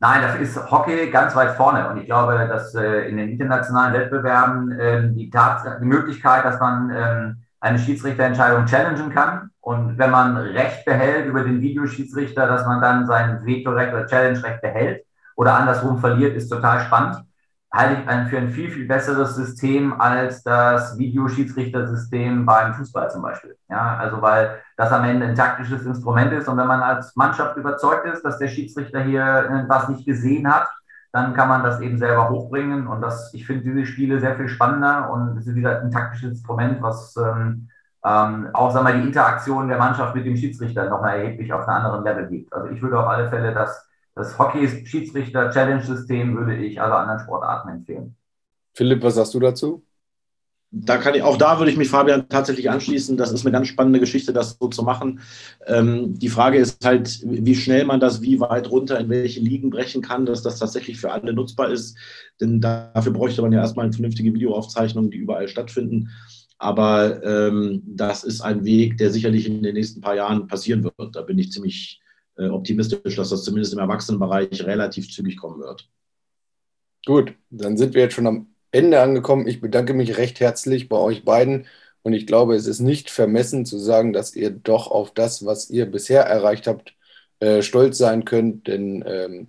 [0.03, 1.87] Nein, das ist Hockey ganz weit vorne.
[1.87, 6.59] Und ich glaube, dass äh, in den internationalen Wettbewerben äh, die, Tat, die Möglichkeit, dass
[6.59, 12.65] man äh, eine Schiedsrichterentscheidung challengen kann und wenn man Recht behält über den Videoschiedsrichter, dass
[12.65, 17.23] man dann sein Vetorecht oder Challenge-Recht behält oder andersrum verliert, ist total spannend.
[17.71, 23.21] Halte ich ein, für ein viel, viel besseres System als das Videoschiedsrichtersystem beim Fußball zum
[23.21, 23.55] Beispiel.
[23.69, 27.55] Ja, also weil das am Ende ein taktisches Instrument ist und wenn man als Mannschaft
[27.55, 30.67] überzeugt ist, dass der Schiedsrichter hier was nicht gesehen hat,
[31.13, 34.47] dann kann man das eben selber hochbringen und das, ich finde diese Spiele sehr viel
[34.49, 37.69] spannender und es ist wieder ein taktisches Instrument, was ähm,
[38.03, 41.85] ähm, auch sagen wir, die Interaktion der Mannschaft mit dem Schiedsrichter nochmal erheblich auf einen
[41.85, 42.51] anderen Level gibt.
[42.53, 48.15] Also ich würde auf alle Fälle das das Hockey-Schiedsrichter-Challenge-System würde ich alle anderen Sportarten empfehlen.
[48.73, 49.83] Philipp, was sagst du dazu?
[50.73, 53.17] Da kann ich, auch da würde ich mich Fabian tatsächlich anschließen.
[53.17, 55.19] Das ist eine ganz spannende Geschichte, das so zu machen.
[55.67, 59.69] Ähm, die Frage ist halt, wie schnell man das wie weit runter in welche Ligen
[59.69, 61.97] brechen kann, dass das tatsächlich für alle nutzbar ist.
[62.39, 66.09] Denn dafür bräuchte man ja erstmal eine vernünftige Videoaufzeichnung, die überall stattfinden.
[66.57, 71.17] Aber ähm, das ist ein Weg, der sicherlich in den nächsten paar Jahren passieren wird.
[71.17, 72.10] Da bin ich ziemlich äh,
[72.49, 75.89] optimistisch, dass das zumindest im Erwachsenenbereich relativ zügig kommen wird.
[77.05, 79.47] Gut, dann sind wir jetzt schon am Ende angekommen.
[79.47, 81.67] Ich bedanke mich recht herzlich bei euch beiden
[82.03, 85.69] und ich glaube, es ist nicht vermessen zu sagen, dass ihr doch auf das, was
[85.69, 86.95] ihr bisher erreicht habt,
[87.39, 89.47] äh, stolz sein könnt, denn ähm,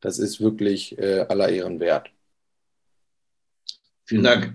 [0.00, 2.10] das ist wirklich äh, aller Ehren wert.
[4.04, 4.54] Vielen Dank.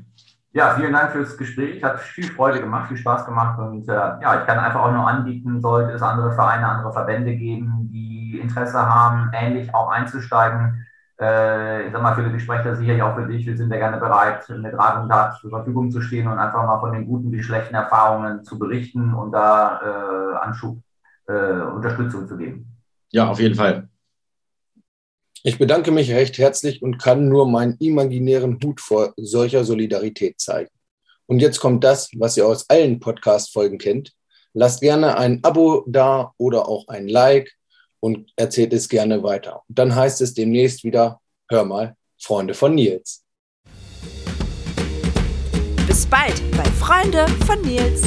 [0.56, 1.84] Ja, vielen Dank fürs Gespräch.
[1.84, 3.60] Hat viel Freude gemacht, viel Spaß gemacht.
[3.60, 7.36] Und äh, ja, ich kann einfach auch nur anbieten, sollte es andere Vereine, andere Verbände
[7.36, 10.86] geben, die Interesse haben, ähnlich auch einzusteigen.
[11.20, 13.46] Äh, ich sag mal, ich spreche da sicherlich auch für dich.
[13.46, 16.66] Wir sind ja gerne bereit, mit Rat und Tat zur Verfügung zu stehen und einfach
[16.66, 20.78] mal von den guten wie schlechten Erfahrungen zu berichten und da äh, Anschub,
[21.28, 22.66] äh, Unterstützung zu geben.
[23.12, 23.85] Ja, auf jeden Fall.
[25.48, 30.72] Ich bedanke mich recht herzlich und kann nur meinen imaginären Hut vor solcher Solidarität zeigen.
[31.28, 34.12] Und jetzt kommt das, was ihr aus allen Podcast-Folgen kennt.
[34.54, 37.54] Lasst gerne ein Abo da oder auch ein Like
[38.00, 39.62] und erzählt es gerne weiter.
[39.70, 43.24] Und dann heißt es demnächst wieder, hör mal, Freunde von Nils.
[45.86, 48.02] Bis bald bei Freunde von Nils.